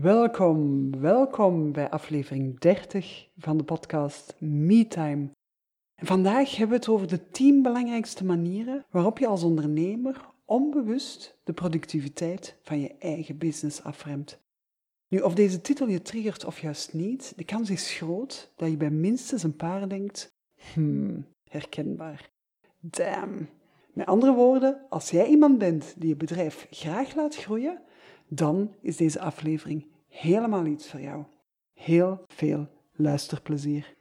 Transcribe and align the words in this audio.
Welkom, 0.00 0.90
welkom 1.00 1.72
bij 1.72 1.90
aflevering 1.90 2.58
30 2.58 3.28
van 3.36 3.56
de 3.56 3.64
podcast 3.64 4.34
MeTime. 4.38 5.28
En 5.94 6.06
vandaag 6.06 6.50
hebben 6.50 6.68
we 6.68 6.74
het 6.74 6.88
over 6.88 7.08
de 7.08 7.30
10 7.30 7.62
belangrijkste 7.62 8.24
manieren 8.24 8.84
waarop 8.90 9.18
je 9.18 9.26
als 9.26 9.42
ondernemer 9.42 10.20
onbewust 10.44 11.38
de 11.44 11.52
productiviteit 11.52 12.58
van 12.62 12.80
je 12.80 12.94
eigen 12.98 13.38
business 13.38 13.82
afremt. 13.82 14.40
Nu, 15.08 15.20
of 15.20 15.34
deze 15.34 15.60
titel 15.60 15.88
je 15.88 16.02
triggert 16.02 16.44
of 16.44 16.60
juist 16.60 16.92
niet, 16.92 17.32
de 17.36 17.44
kans 17.44 17.70
is 17.70 17.96
groot 17.96 18.52
dat 18.56 18.70
je 18.70 18.76
bij 18.76 18.90
minstens 18.90 19.42
een 19.42 19.56
paar 19.56 19.88
denkt: 19.88 20.34
hmm, 20.72 21.26
herkenbaar. 21.48 22.30
Damn. 22.80 23.48
Met 23.92 24.06
andere 24.06 24.32
woorden, 24.32 24.86
als 24.88 25.10
jij 25.10 25.26
iemand 25.26 25.58
bent 25.58 25.94
die 25.98 26.08
je 26.08 26.16
bedrijf 26.16 26.66
graag 26.70 27.14
laat 27.14 27.36
groeien, 27.36 27.80
dan 28.28 28.74
is 28.80 28.96
deze 28.96 29.20
aflevering 29.20 29.86
helemaal 30.08 30.66
iets 30.66 30.90
voor 30.90 31.00
jou. 31.00 31.24
Heel 31.74 32.20
veel 32.26 32.68
luisterplezier. 32.92 33.94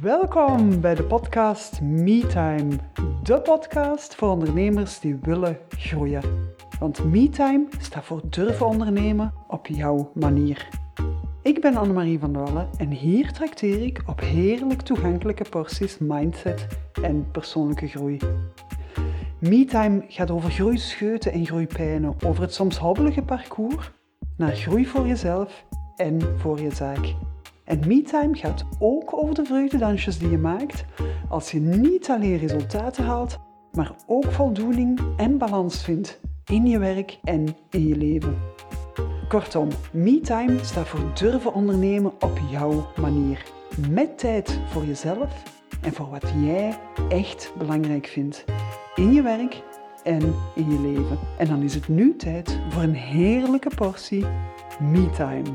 Welkom 0.00 0.80
bij 0.80 0.94
de 0.94 1.04
podcast 1.04 1.80
MeTime, 1.80 2.68
de 3.22 3.40
podcast 3.40 4.14
voor 4.14 4.28
ondernemers 4.28 5.00
die 5.00 5.16
willen 5.22 5.58
groeien. 5.68 6.22
Want 6.78 7.04
MeTime 7.04 7.66
staat 7.78 8.04
voor 8.04 8.20
durven 8.30 8.66
ondernemen 8.66 9.32
op 9.48 9.66
jouw 9.66 10.10
manier. 10.14 10.83
Ik 11.44 11.60
ben 11.60 11.76
Annemarie 11.76 12.18
van 12.18 12.32
Wallen 12.32 12.68
en 12.76 12.90
hier 12.90 13.32
trakteer 13.32 13.82
ik 13.82 14.02
op 14.06 14.20
heerlijk 14.20 14.80
toegankelijke 14.80 15.44
porties 15.50 15.98
mindset 15.98 16.66
en 17.02 17.30
persoonlijke 17.30 17.88
groei. 17.88 18.18
MeTime 19.38 20.04
gaat 20.08 20.30
over 20.30 20.50
groeischeuten 20.50 21.32
en 21.32 21.46
groeipijnen, 21.46 22.14
over 22.24 22.42
het 22.42 22.54
soms 22.54 22.78
hobbelige 22.78 23.22
parcours 23.22 23.90
naar 24.36 24.52
groei 24.56 24.86
voor 24.86 25.06
jezelf 25.06 25.64
en 25.96 26.20
voor 26.38 26.60
je 26.60 26.74
zaak. 26.74 27.14
En 27.64 27.78
MeTime 27.86 28.36
gaat 28.36 28.64
ook 28.78 29.22
over 29.22 29.34
de 29.34 29.44
vreugdedansjes 29.44 30.18
die 30.18 30.30
je 30.30 30.38
maakt 30.38 30.84
als 31.28 31.50
je 31.50 31.60
niet 31.60 32.10
alleen 32.10 32.38
resultaten 32.38 33.04
haalt, 33.04 33.38
maar 33.72 33.94
ook 34.06 34.32
voldoening 34.32 35.00
en 35.16 35.38
balans 35.38 35.84
vindt 35.84 36.20
in 36.44 36.66
je 36.66 36.78
werk 36.78 37.18
en 37.22 37.56
in 37.70 37.88
je 37.88 37.96
leven. 37.96 38.36
Kortom, 39.28 39.68
MeTime 39.92 40.58
staat 40.64 40.88
voor 40.88 41.00
durven 41.14 41.54
ondernemen 41.54 42.12
op 42.20 42.38
jouw 42.50 42.90
manier. 42.96 43.42
Met 43.90 44.18
tijd 44.18 44.60
voor 44.66 44.84
jezelf 44.84 45.42
en 45.82 45.92
voor 45.92 46.10
wat 46.10 46.32
jij 46.42 46.78
echt 47.08 47.52
belangrijk 47.58 48.06
vindt. 48.06 48.44
In 48.94 49.12
je 49.12 49.22
werk 49.22 49.62
en 50.02 50.34
in 50.54 50.70
je 50.70 50.80
leven. 50.80 51.18
En 51.38 51.46
dan 51.46 51.62
is 51.62 51.74
het 51.74 51.88
nu 51.88 52.16
tijd 52.16 52.58
voor 52.68 52.82
een 52.82 52.94
heerlijke 52.94 53.70
portie 53.76 54.24
MeTime. 54.80 55.50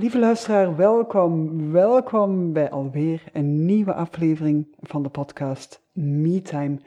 Lieve 0.00 0.18
luisteraar, 0.18 0.76
welkom. 0.76 1.72
Welkom 1.72 2.52
bij 2.52 2.70
alweer 2.70 3.22
een 3.32 3.64
nieuwe 3.64 3.94
aflevering 3.94 4.66
van 4.80 5.02
de 5.02 5.08
podcast 5.08 5.82
MeTime. 5.92 6.78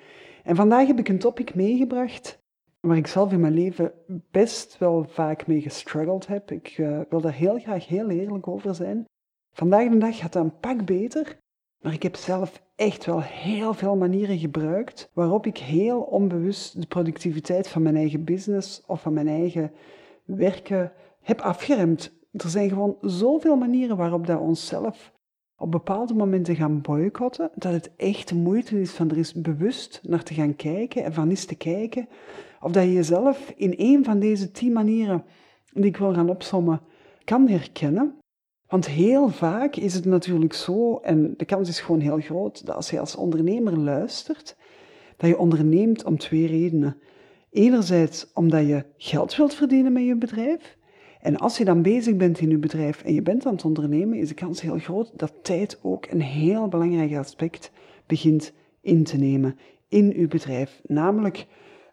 En 0.44 0.56
vandaag 0.56 0.88
heb 0.88 1.00
ik 1.00 1.10
een 1.10 1.20
topic 1.20 1.56
meegebracht 1.56 2.40
waar 2.80 2.98
ik 2.98 3.08
zelf 3.08 3.32
in 3.32 3.40
mijn 3.40 3.54
leven 3.54 3.92
best 4.32 4.78
wel 4.78 5.06
vaak 5.10 5.48
mee 5.48 5.62
gestruggeld 5.62 6.28
heb. 6.28 6.52
Ik 6.52 6.78
uh, 6.78 7.00
wil 7.10 7.22
daar 7.22 7.34
heel 7.34 7.60
graag 7.60 7.88
heel 7.88 8.10
eerlijk 8.10 8.48
over 8.48 8.76
zijn. 8.76 9.06
Vandaag 9.52 9.90
de 9.90 9.98
dag 9.98 10.18
gaat 10.18 10.34
dat 10.34 10.44
een 10.44 10.60
pak 10.60 10.86
beter, 10.86 11.38
maar 11.82 11.94
ik 11.94 12.04
heb 12.04 12.16
zelf 12.16 12.64
echt 12.76 13.06
wel 13.06 13.22
heel 13.22 13.74
veel 13.74 13.96
manieren 13.96 14.38
gebruikt 14.38 15.10
waarop 15.14 15.46
ik 15.46 15.58
heel 15.58 16.02
onbewust 16.02 16.82
de 16.82 16.88
productiviteit 16.88 17.68
van 17.68 17.82
mijn 17.82 17.96
eigen 17.96 18.24
business 18.24 18.84
of 18.86 19.02
van 19.02 19.14
mijn 19.14 19.28
eigen 19.28 19.72
werken 20.26 20.92
heb 21.22 21.42
afgeremd 21.42 22.22
er 22.34 22.50
zijn 22.50 22.70
gewoon 22.70 22.98
zoveel 23.02 23.56
manieren 23.56 23.98
waarop 23.98 24.26
we 24.26 24.38
onszelf 24.38 25.12
op 25.58 25.72
bepaalde 25.72 26.14
momenten 26.14 26.56
gaan 26.56 26.82
boycotten, 26.82 27.52
dat 27.56 27.72
het 27.72 27.92
echt 27.96 28.28
de 28.28 28.36
moeite 28.36 28.82
is 28.82 28.92
van 28.92 29.10
er 29.10 29.18
eens 29.18 29.34
bewust 29.34 30.00
naar 30.04 30.24
te 30.24 30.34
gaan 30.34 30.56
kijken 30.56 31.04
en 31.04 31.14
van 31.14 31.30
eens 31.30 31.46
te 31.46 31.56
kijken 31.56 32.08
of 32.62 32.72
dat 32.72 32.84
je 32.84 32.94
jezelf 32.94 33.54
in 33.56 33.74
een 33.78 34.04
van 34.04 34.20
deze 34.20 34.52
tien 34.52 34.74
manieren 34.74 35.24
die 35.74 35.86
ik 35.86 35.98
wil 35.98 36.14
gaan 36.14 36.30
opsommen 36.30 36.82
kan 37.24 37.48
herkennen. 37.48 38.16
Want 38.68 38.88
heel 38.88 39.30
vaak 39.30 39.76
is 39.76 39.94
het 39.94 40.06
natuurlijk 40.06 40.54
zo, 40.54 40.98
en 40.98 41.34
de 41.38 41.46
kans 41.46 41.70
is 41.70 41.80
gewoon 41.80 42.00
heel 42.00 42.20
groot, 42.20 42.66
dat 42.66 42.76
als 42.76 42.90
je 42.90 43.00
als 43.00 43.16
ondernemer 43.16 43.78
luistert, 43.78 44.56
dat 45.18 45.30
je 45.30 45.38
onderneemt 45.38 46.04
om 46.04 46.18
twee 46.18 46.48
redenen. 46.48 46.98
Enerzijds 47.50 48.32
omdat 48.34 48.68
je 48.68 48.86
geld 48.98 49.36
wilt 49.36 49.54
verdienen 49.54 49.94
met 49.94 50.04
je 50.04 50.16
bedrijf, 50.16 50.78
en 51.24 51.38
als 51.38 51.58
je 51.58 51.66
dan 51.66 51.82
bezig 51.82 52.16
bent 52.16 52.40
in 52.40 52.50
je 52.50 52.58
bedrijf 52.58 53.04
en 53.04 53.14
je 53.14 53.22
bent 53.22 53.46
aan 53.46 53.54
het 53.54 53.66
ondernemen, 53.66 54.18
is 54.18 54.28
de 54.28 54.34
kans 54.34 54.62
heel 54.62 54.78
groot 54.78 55.12
dat 55.16 55.34
tijd 55.42 55.80
ook 55.82 56.06
een 56.10 56.22
heel 56.22 56.68
belangrijk 56.68 57.16
aspect 57.16 57.72
begint 58.06 58.54
in 58.82 59.04
te 59.04 59.18
nemen 59.18 59.58
in 59.88 60.14
je 60.20 60.28
bedrijf. 60.28 60.82
Namelijk, 60.88 61.46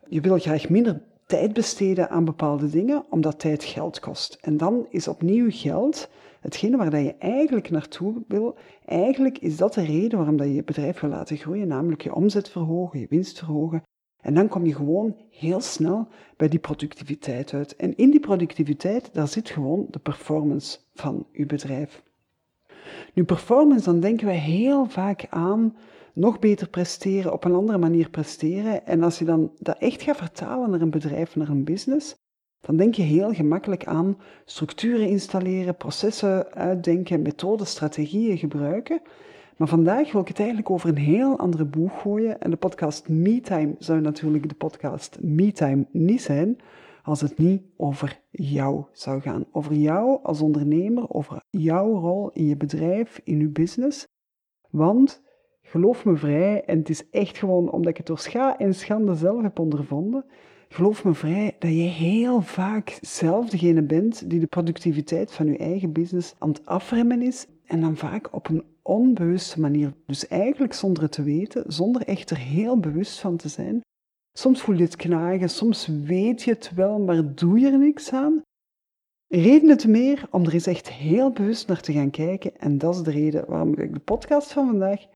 je 0.09 0.21
wil 0.21 0.39
graag 0.39 0.69
minder 0.69 1.03
tijd 1.27 1.53
besteden 1.53 2.11
aan 2.11 2.25
bepaalde 2.25 2.71
dingen, 2.71 3.05
omdat 3.11 3.39
tijd 3.39 3.65
geld 3.65 4.01
kost. 4.01 4.39
En 4.41 4.57
dan 4.57 4.87
is 4.89 5.09
opnieuw 5.09 5.51
geld 5.51 6.09
hetgene 6.41 6.77
waar 6.77 7.01
je 7.01 7.15
eigenlijk 7.19 7.71
naartoe 7.71 8.23
wil. 8.29 8.57
Eigenlijk 8.85 9.39
is 9.39 9.57
dat 9.57 9.75
de 9.75 9.85
reden 9.85 10.19
waarom 10.19 10.43
je 10.43 10.55
je 10.55 10.65
bedrijf 10.65 11.01
wil 11.01 11.11
laten 11.11 11.37
groeien, 11.37 11.69
namelijk 11.69 12.03
je 12.03 12.15
omzet 12.15 12.49
verhogen, 12.49 13.01
je 13.01 13.07
winst 13.09 13.39
verhogen. 13.39 13.83
En 14.23 14.35
dan 14.35 14.49
kom 14.49 14.67
je 14.67 14.75
gewoon 14.75 15.17
heel 15.31 15.61
snel 15.61 16.09
bij 16.37 16.49
die 16.49 16.59
productiviteit 16.59 17.53
uit. 17.53 17.77
En 17.77 17.97
in 17.97 18.11
die 18.11 18.21
productiviteit, 18.21 19.11
daar 19.13 19.29
zit 19.29 19.51
gewoon 19.51 19.87
de 19.91 19.99
performance 19.99 20.79
van 20.95 21.27
je 21.33 21.47
bedrijf. 21.47 22.03
Nu, 23.15 23.25
performance, 23.25 23.85
dan 23.85 24.01
denken 24.01 24.27
wij 24.27 24.39
heel 24.39 24.87
vaak 24.87 25.27
aan 25.29 25.77
nog 26.13 26.39
beter 26.39 26.69
presteren, 26.69 27.33
op 27.33 27.45
een 27.45 27.55
andere 27.55 27.79
manier 27.79 28.11
presteren. 28.11 28.87
En 28.87 29.03
als 29.03 29.19
je 29.19 29.25
dan 29.25 29.53
dat 29.59 29.79
echt 29.79 30.03
gaat 30.03 30.17
vertalen 30.17 30.71
naar 30.71 30.81
een 30.81 30.91
bedrijf, 30.91 31.37
naar 31.37 31.49
een 31.49 31.65
business, 31.65 32.17
dan 32.61 32.77
denk 32.77 32.95
je 32.95 33.03
heel 33.03 33.33
gemakkelijk 33.33 33.87
aan 33.87 34.19
structuren 34.45 35.09
installeren, 35.09 35.77
processen 35.77 36.53
uitdenken, 36.53 37.23
methoden, 37.23 37.67
strategieën 37.67 38.39
gebruiken. 38.39 39.03
Maar 39.61 39.69
vandaag 39.69 40.13
wil 40.13 40.21
ik 40.21 40.29
het 40.29 40.39
eigenlijk 40.39 40.71
over 40.71 40.89
een 40.89 40.97
heel 40.97 41.39
andere 41.39 41.65
boeg 41.65 42.01
gooien. 42.01 42.41
En 42.41 42.51
de 42.51 42.57
podcast 42.57 43.09
MeTime 43.09 43.75
zou 43.79 44.01
natuurlijk 44.01 44.49
de 44.49 44.55
podcast 44.55 45.19
MeTime 45.23 45.87
niet 45.91 46.23
zijn 46.23 46.59
als 47.03 47.21
het 47.21 47.39
niet 47.39 47.63
over 47.77 48.21
jou 48.31 48.85
zou 48.93 49.21
gaan. 49.21 49.45
Over 49.53 49.75
jou 49.75 50.19
als 50.23 50.41
ondernemer, 50.41 51.11
over 51.11 51.43
jouw 51.51 51.93
rol 51.93 52.31
in 52.33 52.47
je 52.47 52.57
bedrijf, 52.57 53.21
in 53.25 53.39
je 53.39 53.49
business. 53.49 54.07
Want, 54.71 55.23
geloof 55.63 56.05
me 56.05 56.17
vrij, 56.17 56.65
en 56.65 56.79
het 56.79 56.89
is 56.89 57.11
echt 57.11 57.39
gewoon 57.39 57.71
omdat 57.71 57.91
ik 57.91 57.97
het 57.97 58.07
door 58.07 58.19
scha 58.19 58.59
en 58.59 58.75
schande 58.75 59.15
zelf 59.15 59.43
heb 59.43 59.59
ondervonden, 59.59 60.25
geloof 60.69 61.05
me 61.05 61.15
vrij 61.15 61.57
dat 61.59 61.71
je 61.71 61.77
heel 61.77 62.41
vaak 62.41 62.99
zelf 63.01 63.49
degene 63.49 63.83
bent 63.83 64.31
die 64.31 64.41
de 64.41 64.47
productiviteit 64.47 65.33
van 65.33 65.47
je 65.47 65.57
eigen 65.57 65.93
business 65.93 66.35
aan 66.39 66.49
het 66.49 66.67
afremmen 66.67 67.23
is 67.23 67.47
en 67.71 67.81
dan 67.81 67.97
vaak 67.97 68.35
op 68.35 68.49
een 68.49 68.65
onbewuste 68.83 69.61
manier. 69.61 69.95
Dus 70.07 70.29
eigenlijk 70.29 70.73
zonder 70.73 71.03
het 71.03 71.13
te 71.13 71.23
weten, 71.23 71.73
zonder 71.73 72.03
echt 72.03 72.31
er 72.31 72.39
heel 72.39 72.79
bewust 72.79 73.21
van 73.21 73.37
te 73.37 73.49
zijn. 73.49 73.81
Soms 74.39 74.61
voel 74.61 74.77
je 74.77 74.83
het 74.83 74.97
knagen, 74.97 75.51
soms 75.51 75.87
weet 75.87 76.43
je 76.43 76.51
het 76.51 76.71
wel, 76.75 76.99
maar 76.99 77.35
doe 77.35 77.59
je 77.59 77.71
er 77.71 77.79
niks 77.79 78.13
aan. 78.13 78.43
Reden 79.27 79.77
te 79.77 79.89
meer 79.89 80.29
om 80.31 80.45
er 80.45 80.53
eens 80.53 80.67
echt 80.67 80.91
heel 80.91 81.31
bewust 81.31 81.69
naar 81.69 81.81
te 81.81 81.93
gaan 81.93 82.11
kijken. 82.11 82.57
En 82.57 82.79
dat 82.79 82.95
is 82.95 83.03
de 83.03 83.11
reden 83.11 83.45
waarom 83.47 83.75
ik 83.77 83.95
de 83.95 84.01
podcast 84.01 84.53
van 84.53 84.67
vandaag 84.67 85.07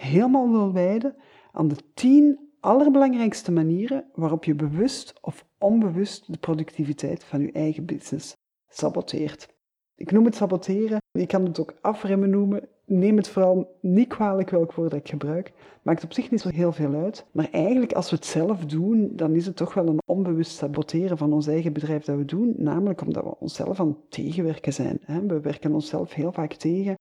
helemaal 0.00 0.50
wil 0.50 0.72
wijden 0.72 1.16
aan 1.52 1.68
de 1.68 1.76
tien 1.94 2.38
allerbelangrijkste 2.60 3.52
manieren 3.52 4.10
waarop 4.14 4.44
je 4.44 4.54
bewust 4.54 5.14
of 5.20 5.46
onbewust 5.58 6.32
de 6.32 6.38
productiviteit 6.38 7.24
van 7.24 7.40
je 7.40 7.52
eigen 7.52 7.84
business 7.84 8.32
saboteert. 8.68 9.53
Ik 9.96 10.10
noem 10.12 10.24
het 10.24 10.34
saboteren, 10.34 10.98
je 11.10 11.26
kan 11.26 11.44
het 11.44 11.60
ook 11.60 11.74
afremmen 11.80 12.30
noemen. 12.30 12.68
Neem 12.86 13.16
het 13.16 13.28
vooral 13.28 13.76
niet 13.80 14.08
kwalijk 14.08 14.50
welk 14.50 14.72
woord 14.72 14.92
ik 14.92 15.08
gebruik. 15.08 15.52
Maakt 15.82 16.04
op 16.04 16.12
zich 16.12 16.30
niet 16.30 16.40
zo 16.40 16.48
heel 16.48 16.72
veel 16.72 16.94
uit. 16.94 17.26
Maar 17.32 17.48
eigenlijk 17.50 17.92
als 17.92 18.10
we 18.10 18.16
het 18.16 18.24
zelf 18.24 18.64
doen, 18.64 19.12
dan 19.16 19.34
is 19.34 19.46
het 19.46 19.56
toch 19.56 19.74
wel 19.74 19.86
een 19.86 20.02
onbewust 20.06 20.56
saboteren 20.56 21.18
van 21.18 21.32
ons 21.32 21.46
eigen 21.46 21.72
bedrijf 21.72 22.04
dat 22.04 22.16
we 22.16 22.24
doen. 22.24 22.54
Namelijk 22.56 23.00
omdat 23.00 23.24
we 23.24 23.38
onszelf 23.38 23.80
aan 23.80 23.88
het 23.88 24.10
tegenwerken 24.10 24.72
zijn. 24.72 25.00
We 25.26 25.40
werken 25.40 25.72
onszelf 25.72 26.12
heel 26.12 26.32
vaak 26.32 26.52
tegen. 26.52 26.94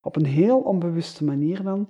Op 0.00 0.16
een 0.16 0.26
heel 0.26 0.58
onbewuste 0.58 1.24
manier 1.24 1.62
dan. 1.62 1.88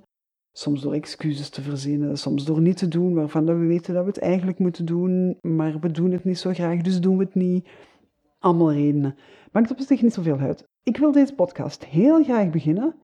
Soms 0.53 0.81
door 0.81 0.93
excuses 0.93 1.49
te 1.49 1.61
verzinnen, 1.61 2.17
soms 2.17 2.45
door 2.45 2.61
niet 2.61 2.77
te 2.77 2.87
doen 2.87 3.13
waarvan 3.13 3.45
we 3.45 3.53
weten 3.53 3.93
dat 3.93 4.03
we 4.03 4.09
het 4.09 4.19
eigenlijk 4.19 4.59
moeten 4.59 4.85
doen, 4.85 5.37
maar 5.41 5.79
we 5.79 5.91
doen 5.91 6.11
het 6.11 6.23
niet 6.23 6.37
zo 6.37 6.53
graag, 6.53 6.81
dus 6.81 7.01
doen 7.01 7.17
we 7.17 7.23
het 7.23 7.35
niet. 7.35 7.67
Allemaal 8.39 8.71
redenen. 8.71 9.15
Maakt 9.51 9.71
op 9.71 9.79
zich 9.79 10.01
niet 10.01 10.13
zoveel 10.13 10.39
uit. 10.39 10.67
Ik 10.83 10.97
wil 10.97 11.11
deze 11.11 11.33
podcast 11.33 11.85
heel 11.85 12.23
graag 12.23 12.49
beginnen 12.49 12.95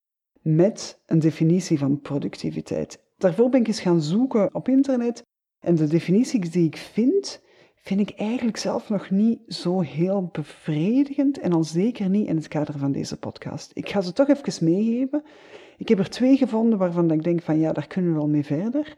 met 0.42 1.02
een 1.06 1.20
definitie 1.20 1.80
van 1.80 2.00
productiviteit. 2.00 3.04
Daarvoor 3.18 3.50
ben 3.50 3.60
ik 3.60 3.68
eens 3.68 3.80
gaan 3.80 4.02
zoeken 4.02 4.56
op 4.56 4.68
internet 4.68 5.24
en 5.60 5.76
de 5.76 5.88
definities 5.88 6.52
die 6.52 6.66
ik 6.66 6.78
vind, 6.78 7.44
vind 7.76 8.00
ik 8.00 8.10
eigenlijk 8.10 8.58
zelf 8.58 8.90
nog 8.90 9.10
niet 9.10 9.40
zo 9.48 9.80
heel 9.82 10.30
bevredigend 10.32 11.40
en 11.40 11.54
al 11.54 11.64
zeker 11.64 12.10
niet 12.10 12.28
in 12.28 12.36
het 12.36 12.48
kader 12.48 12.78
van 12.78 12.92
deze 12.92 13.18
podcast. 13.18 13.72
Ik 13.74 13.90
ga 13.90 14.02
ze 14.02 14.14
toch 14.14 14.28
even 14.28 14.66
meegeven. 14.66 15.24
Ik 15.78 15.88
heb 15.88 16.00
er 16.00 16.10
twee 16.10 16.38
gevonden 16.38 16.80
waarvan 16.80 17.12
ik 17.12 17.24
denk 17.24 17.42
van 17.42 17.60
ja, 17.60 17.74
daar 17.74 17.88
kunnen 17.88 18.12
we 18.12 18.18
wel 18.18 18.28
mee 18.28 18.46
verder. 18.46 18.98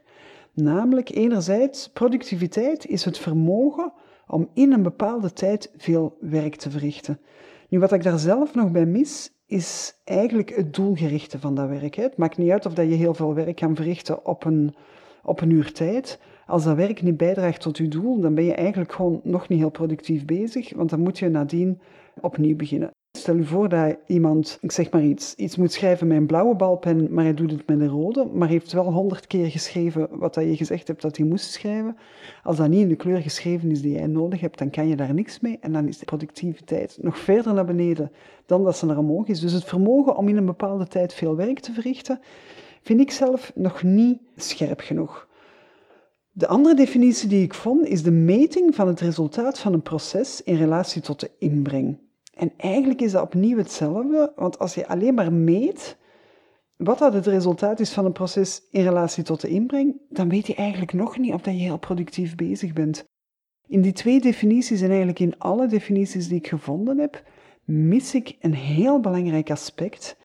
Namelijk 0.54 1.10
enerzijds, 1.10 1.88
productiviteit 1.88 2.86
is 2.86 3.04
het 3.04 3.18
vermogen 3.18 3.92
om 4.30 4.48
in 4.54 4.72
een 4.72 4.82
bepaalde 4.82 5.32
tijd 5.32 5.72
veel 5.76 6.16
werk 6.20 6.54
te 6.54 6.70
verrichten. 6.70 7.20
Nu, 7.68 7.78
wat 7.78 7.92
ik 7.92 8.02
daar 8.02 8.18
zelf 8.18 8.54
nog 8.54 8.70
bij 8.70 8.86
mis, 8.86 9.30
is 9.46 10.00
eigenlijk 10.04 10.56
het 10.56 10.74
doelgerichte 10.74 11.38
van 11.38 11.54
dat 11.54 11.68
werk. 11.68 11.94
Het 11.94 12.16
maakt 12.16 12.36
niet 12.36 12.50
uit 12.50 12.66
of 12.66 12.74
dat 12.74 12.88
je 12.88 12.94
heel 12.94 13.14
veel 13.14 13.34
werk 13.34 13.56
kan 13.56 13.76
verrichten 13.76 14.26
op 14.26 14.44
een, 14.44 14.74
op 15.22 15.40
een 15.40 15.50
uur 15.50 15.72
tijd. 15.72 16.20
Als 16.46 16.64
dat 16.64 16.76
werk 16.76 17.02
niet 17.02 17.16
bijdraagt 17.16 17.60
tot 17.60 17.76
je 17.76 17.88
doel, 17.88 18.20
dan 18.20 18.34
ben 18.34 18.44
je 18.44 18.54
eigenlijk 18.54 18.92
gewoon 18.92 19.20
nog 19.24 19.48
niet 19.48 19.58
heel 19.58 19.70
productief 19.70 20.24
bezig, 20.24 20.74
want 20.74 20.90
dan 20.90 21.00
moet 21.00 21.18
je 21.18 21.28
nadien 21.28 21.80
opnieuw 22.20 22.56
beginnen. 22.56 22.90
Stel 23.20 23.36
je 23.36 23.44
voor 23.44 23.68
dat 23.68 23.96
iemand, 24.06 24.58
ik 24.60 24.72
zeg 24.72 24.90
maar 24.90 25.02
iets, 25.02 25.34
iets 25.34 25.56
moet 25.56 25.72
schrijven 25.72 26.06
met 26.06 26.16
een 26.16 26.26
blauwe 26.26 26.54
balpen, 26.54 27.12
maar 27.12 27.24
hij 27.24 27.34
doet 27.34 27.50
het 27.50 27.66
met 27.66 27.80
een 27.80 27.88
rode, 27.88 28.24
maar 28.32 28.48
heeft 28.48 28.72
wel 28.72 28.92
honderd 28.92 29.26
keer 29.26 29.50
geschreven 29.50 30.08
wat 30.10 30.34
dat 30.34 30.44
je 30.44 30.56
gezegd 30.56 30.88
hebt 30.88 31.02
dat 31.02 31.16
hij 31.16 31.26
moest 31.26 31.52
schrijven. 31.52 31.96
Als 32.42 32.56
dat 32.56 32.68
niet 32.68 32.80
in 32.80 32.88
de 32.88 32.96
kleur 32.96 33.20
geschreven 33.20 33.70
is 33.70 33.82
die 33.82 33.92
jij 33.92 34.06
nodig 34.06 34.40
hebt, 34.40 34.58
dan 34.58 34.70
kan 34.70 34.88
je 34.88 34.96
daar 34.96 35.14
niks 35.14 35.40
mee 35.40 35.58
en 35.60 35.72
dan 35.72 35.88
is 35.88 35.98
de 35.98 36.04
productiviteit 36.04 36.98
nog 37.00 37.18
verder 37.18 37.54
naar 37.54 37.64
beneden 37.64 38.12
dan 38.46 38.64
dat 38.64 38.76
ze 38.76 38.86
naar 38.86 38.98
omhoog 38.98 39.26
is. 39.26 39.40
Dus 39.40 39.52
het 39.52 39.64
vermogen 39.64 40.16
om 40.16 40.28
in 40.28 40.36
een 40.36 40.46
bepaalde 40.46 40.86
tijd 40.86 41.14
veel 41.14 41.36
werk 41.36 41.58
te 41.60 41.72
verrichten, 41.72 42.20
vind 42.82 43.00
ik 43.00 43.10
zelf 43.10 43.52
nog 43.54 43.82
niet 43.82 44.18
scherp 44.36 44.80
genoeg. 44.80 45.28
De 46.30 46.46
andere 46.46 46.74
definitie 46.74 47.28
die 47.28 47.42
ik 47.42 47.54
vond 47.54 47.86
is 47.86 48.02
de 48.02 48.10
meting 48.10 48.74
van 48.74 48.86
het 48.86 49.00
resultaat 49.00 49.58
van 49.58 49.72
een 49.72 49.82
proces 49.82 50.42
in 50.42 50.56
relatie 50.56 51.02
tot 51.02 51.20
de 51.20 51.30
inbreng. 51.38 52.08
En 52.40 52.52
eigenlijk 52.56 53.00
is 53.00 53.12
dat 53.12 53.22
opnieuw 53.22 53.56
hetzelfde, 53.56 54.32
want 54.36 54.58
als 54.58 54.74
je 54.74 54.86
alleen 54.86 55.14
maar 55.14 55.32
meet 55.32 55.96
wat 56.76 56.98
dat 56.98 57.12
het 57.12 57.26
resultaat 57.26 57.80
is 57.80 57.92
van 57.92 58.04
een 58.04 58.12
proces 58.12 58.62
in 58.70 58.82
relatie 58.82 59.24
tot 59.24 59.40
de 59.40 59.48
inbreng, 59.48 60.00
dan 60.08 60.28
weet 60.28 60.46
je 60.46 60.54
eigenlijk 60.54 60.92
nog 60.92 61.18
niet 61.18 61.32
of 61.32 61.42
dat 61.42 61.54
je 61.54 61.60
heel 61.60 61.78
productief 61.78 62.34
bezig 62.34 62.72
bent. 62.72 63.04
In 63.66 63.80
die 63.80 63.92
twee 63.92 64.20
definities 64.20 64.80
en 64.80 64.88
eigenlijk 64.88 65.18
in 65.18 65.38
alle 65.38 65.66
definities 65.66 66.28
die 66.28 66.38
ik 66.38 66.46
gevonden 66.46 66.98
heb, 66.98 67.24
mis 67.64 68.14
ik 68.14 68.36
een 68.40 68.54
heel 68.54 69.00
belangrijk 69.00 69.50
aspect. 69.50 70.16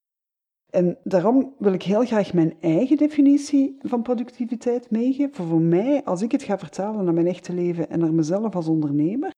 En 0.70 0.98
daarom 1.04 1.54
wil 1.58 1.74
ik 1.74 1.84
heel 1.84 2.06
graag 2.06 2.34
mijn 2.34 2.54
eigen 2.60 2.98
definitie 2.98 3.78
van 3.80 4.02
productiviteit 4.02 4.92
meegeven. 4.92 5.46
Voor 5.48 5.62
mij, 5.62 6.04
als 6.04 6.22
ik 6.22 6.32
het 6.32 6.44
ga 6.44 6.58
vertalen 6.58 7.06
naar 7.06 7.14
mijn 7.14 7.28
echte 7.28 7.54
leven 7.54 7.90
en 7.90 8.00
naar 8.00 8.14
mezelf 8.14 8.56
als 8.56 8.68
ondernemer, 8.68 9.34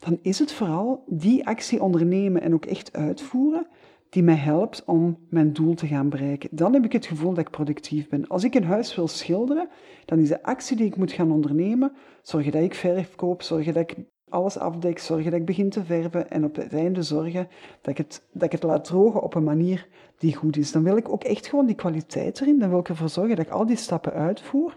dan 0.00 0.18
is 0.22 0.38
het 0.38 0.52
vooral 0.52 1.04
die 1.06 1.46
actie 1.46 1.82
ondernemen 1.82 2.42
en 2.42 2.54
ook 2.54 2.66
echt 2.66 2.92
uitvoeren 2.92 3.66
die 4.08 4.22
mij 4.22 4.34
helpt 4.34 4.84
om 4.84 5.18
mijn 5.28 5.52
doel 5.52 5.74
te 5.74 5.86
gaan 5.86 6.08
bereiken. 6.08 6.48
Dan 6.52 6.72
heb 6.72 6.84
ik 6.84 6.92
het 6.92 7.06
gevoel 7.06 7.30
dat 7.34 7.44
ik 7.44 7.50
productief 7.50 8.08
ben. 8.08 8.26
Als 8.26 8.44
ik 8.44 8.54
een 8.54 8.64
huis 8.64 8.94
wil 8.94 9.08
schilderen, 9.08 9.68
dan 10.04 10.18
is 10.18 10.28
de 10.28 10.42
actie 10.42 10.76
die 10.76 10.86
ik 10.86 10.96
moet 10.96 11.12
gaan 11.12 11.32
ondernemen, 11.32 11.92
zorgen 12.22 12.52
dat 12.52 12.62
ik 12.62 12.74
verf 12.74 13.14
koop, 13.14 13.42
zorgen 13.42 13.74
dat 13.74 13.90
ik 13.90 13.96
alles 14.28 14.58
afdek, 14.58 14.98
zorgen 14.98 15.30
dat 15.30 15.40
ik 15.40 15.46
begin 15.46 15.70
te 15.70 15.84
verven 15.84 16.30
en 16.30 16.44
op 16.44 16.56
het 16.56 16.72
einde 16.72 17.02
zorgen 17.02 17.48
dat 17.80 17.90
ik 17.90 17.98
het, 17.98 18.22
dat 18.32 18.42
ik 18.42 18.52
het 18.52 18.62
laat 18.62 18.84
drogen 18.84 19.22
op 19.22 19.34
een 19.34 19.44
manier 19.44 19.88
die 20.18 20.36
goed 20.36 20.56
is. 20.56 20.72
Dan 20.72 20.82
wil 20.82 20.96
ik 20.96 21.08
ook 21.08 21.24
echt 21.24 21.46
gewoon 21.46 21.66
die 21.66 21.74
kwaliteit 21.74 22.40
erin, 22.40 22.58
dan 22.58 22.70
wil 22.70 22.78
ik 22.78 22.88
ervoor 22.88 23.08
zorgen 23.08 23.36
dat 23.36 23.46
ik 23.46 23.52
al 23.52 23.66
die 23.66 23.76
stappen 23.76 24.12
uitvoer. 24.12 24.76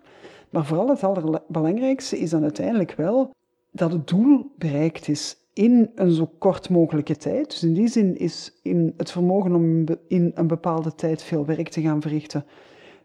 Maar 0.50 0.66
vooral 0.66 0.90
het 0.90 1.04
allerbelangrijkste 1.04 2.20
is 2.20 2.30
dan 2.30 2.42
uiteindelijk 2.42 2.92
wel 2.92 3.32
dat 3.74 3.92
het 3.92 4.08
doel 4.08 4.52
bereikt 4.58 5.08
is 5.08 5.38
in 5.54 5.92
een 5.96 6.12
zo 6.12 6.30
kort 6.38 6.70
mogelijke 6.70 7.16
tijd. 7.16 7.50
Dus 7.50 7.64
in 7.64 7.74
die 7.74 7.88
zin 7.88 8.18
is 8.18 8.60
in 8.62 8.94
het 8.98 9.12
vermogen 9.12 9.56
om 9.56 9.86
in 10.08 10.32
een 10.36 10.48
bepaalde 10.48 10.96
tijd 10.96 11.24
veel 11.24 11.46
werk 11.46 11.70
te 11.70 11.82
gaan 11.82 12.02
verrichten 12.02 12.46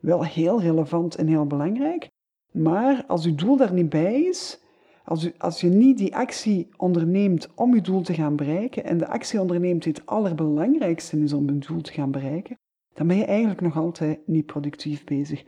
wel 0.01 0.25
heel 0.25 0.61
relevant 0.61 1.15
en 1.15 1.27
heel 1.27 1.47
belangrijk. 1.47 2.09
Maar 2.53 3.05
als 3.07 3.27
uw 3.27 3.35
doel 3.35 3.57
daar 3.57 3.73
niet 3.73 3.89
bij 3.89 4.23
is, 4.23 4.61
als, 5.05 5.25
u, 5.25 5.33
als 5.39 5.61
je 5.61 5.69
niet 5.69 5.99
die 5.99 6.17
actie 6.17 6.69
onderneemt 6.77 7.49
om 7.55 7.75
je 7.75 7.81
doel 7.81 8.03
te 8.03 8.15
gaan 8.15 8.37
bereiken 8.37 8.85
en 8.85 8.99
de 8.99 9.09
actie 9.09 9.41
onderneemt 9.41 9.83
die 9.83 9.93
het 9.93 10.07
allerbelangrijkste 10.07 11.19
is 11.19 11.33
om 11.33 11.49
een 11.49 11.61
doel 11.61 11.81
te 11.81 11.93
gaan 11.93 12.11
bereiken, 12.11 12.59
dan 12.95 13.07
ben 13.07 13.17
je 13.17 13.25
eigenlijk 13.25 13.61
nog 13.61 13.77
altijd 13.77 14.19
niet 14.27 14.47
productief 14.47 15.05
bezig. 15.05 15.45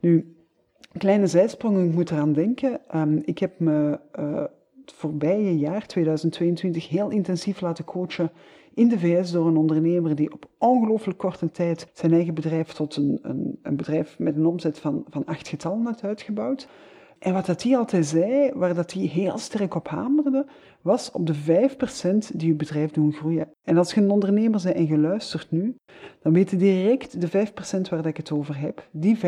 Nu, 0.00 0.36
kleine 0.98 1.26
zijsprong, 1.26 1.88
ik 1.88 1.94
moet 1.94 2.10
eraan 2.10 2.32
denken. 2.32 2.80
Um, 2.94 3.22
ik 3.24 3.38
heb 3.38 3.60
me 3.60 4.00
uh, 4.18 4.44
het 4.92 5.00
voorbije 5.00 5.58
jaar, 5.58 5.86
2022, 5.86 6.88
heel 6.88 7.10
intensief 7.10 7.60
laten 7.60 7.84
coachen 7.84 8.30
in 8.74 8.88
de 8.88 8.98
VS 8.98 9.30
door 9.30 9.46
een 9.46 9.56
ondernemer 9.56 10.14
die 10.14 10.32
op 10.32 10.48
ongelooflijk 10.58 11.18
korte 11.18 11.50
tijd 11.50 11.90
zijn 11.92 12.12
eigen 12.12 12.34
bedrijf 12.34 12.72
tot 12.72 12.96
een, 12.96 13.18
een, 13.22 13.58
een 13.62 13.76
bedrijf 13.76 14.18
met 14.18 14.36
een 14.36 14.46
omzet 14.46 14.78
van, 14.78 15.04
van 15.08 15.24
acht 15.24 15.48
getallen 15.48 15.84
had 15.84 16.04
uitgebouwd. 16.04 16.68
En 17.18 17.32
wat 17.32 17.46
dat 17.46 17.62
hij 17.62 17.76
altijd 17.76 18.06
zei, 18.06 18.50
waar 18.54 18.74
dat 18.74 18.92
hij 18.92 19.02
heel 19.02 19.38
sterk 19.38 19.74
op 19.74 19.88
hamerde, 19.88 20.46
was 20.80 21.10
op 21.10 21.26
de 21.26 21.34
5% 21.34 22.36
die 22.36 22.48
je 22.48 22.54
bedrijf 22.54 22.90
doen 22.90 23.12
groeien. 23.12 23.48
En 23.62 23.76
als 23.76 23.94
je 23.94 24.00
een 24.00 24.10
ondernemer 24.10 24.62
bent 24.62 24.74
en 24.74 24.86
je 24.86 24.98
luistert 24.98 25.50
nu, 25.50 25.76
dan 26.22 26.32
weet 26.32 26.50
je 26.50 26.56
direct 26.56 27.20
de 27.20 27.46
5% 27.76 27.88
waar 27.90 28.06
ik 28.06 28.16
het 28.16 28.32
over 28.32 28.58
heb. 28.58 28.88
Die 28.90 29.16
5% 29.16 29.20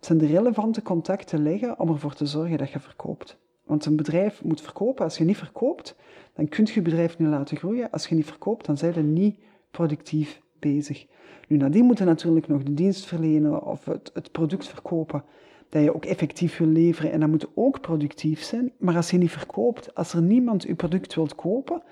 zijn 0.00 0.18
de 0.18 0.26
relevante 0.26 0.82
contacten 0.82 1.42
leggen 1.42 1.78
om 1.78 1.88
ervoor 1.88 2.14
te 2.14 2.26
zorgen 2.26 2.58
dat 2.58 2.70
je 2.70 2.80
verkoopt. 2.80 3.42
Want 3.64 3.84
een 3.84 3.96
bedrijf 3.96 4.44
moet 4.44 4.60
verkopen. 4.60 5.04
Als 5.04 5.18
je 5.18 5.24
niet 5.24 5.36
verkoopt, 5.36 5.96
dan 6.34 6.48
kun 6.48 6.68
je 6.74 6.82
bedrijf 6.82 7.18
niet 7.18 7.28
laten 7.28 7.56
groeien. 7.56 7.90
Als 7.90 8.06
je 8.06 8.14
niet 8.14 8.26
verkoopt, 8.26 8.66
dan 8.66 8.76
zijn 8.76 8.94
je 8.94 9.02
niet 9.02 9.38
productief 9.70 10.42
bezig. 10.58 11.06
Nu, 11.48 11.56
nadien 11.56 11.84
moeten 11.84 12.06
natuurlijk 12.06 12.48
nog 12.48 12.62
de 12.62 12.74
dienst 12.74 13.06
verlenen 13.06 13.62
of 13.62 13.84
het, 13.84 14.10
het 14.14 14.32
product 14.32 14.68
verkopen 14.68 15.24
dat 15.68 15.82
je 15.82 15.94
ook 15.94 16.04
effectief 16.04 16.56
wil 16.56 16.68
leveren 16.68 17.12
en 17.12 17.20
dat 17.20 17.28
moet 17.28 17.46
ook 17.54 17.80
productief 17.80 18.42
zijn. 18.42 18.72
Maar 18.78 18.96
als 18.96 19.10
je 19.10 19.18
niet 19.18 19.30
verkoopt, 19.30 19.94
als 19.94 20.12
er 20.12 20.22
niemand 20.22 20.62
je 20.62 20.74
product 20.74 21.14
wilt 21.14 21.34
kopen, 21.34 21.82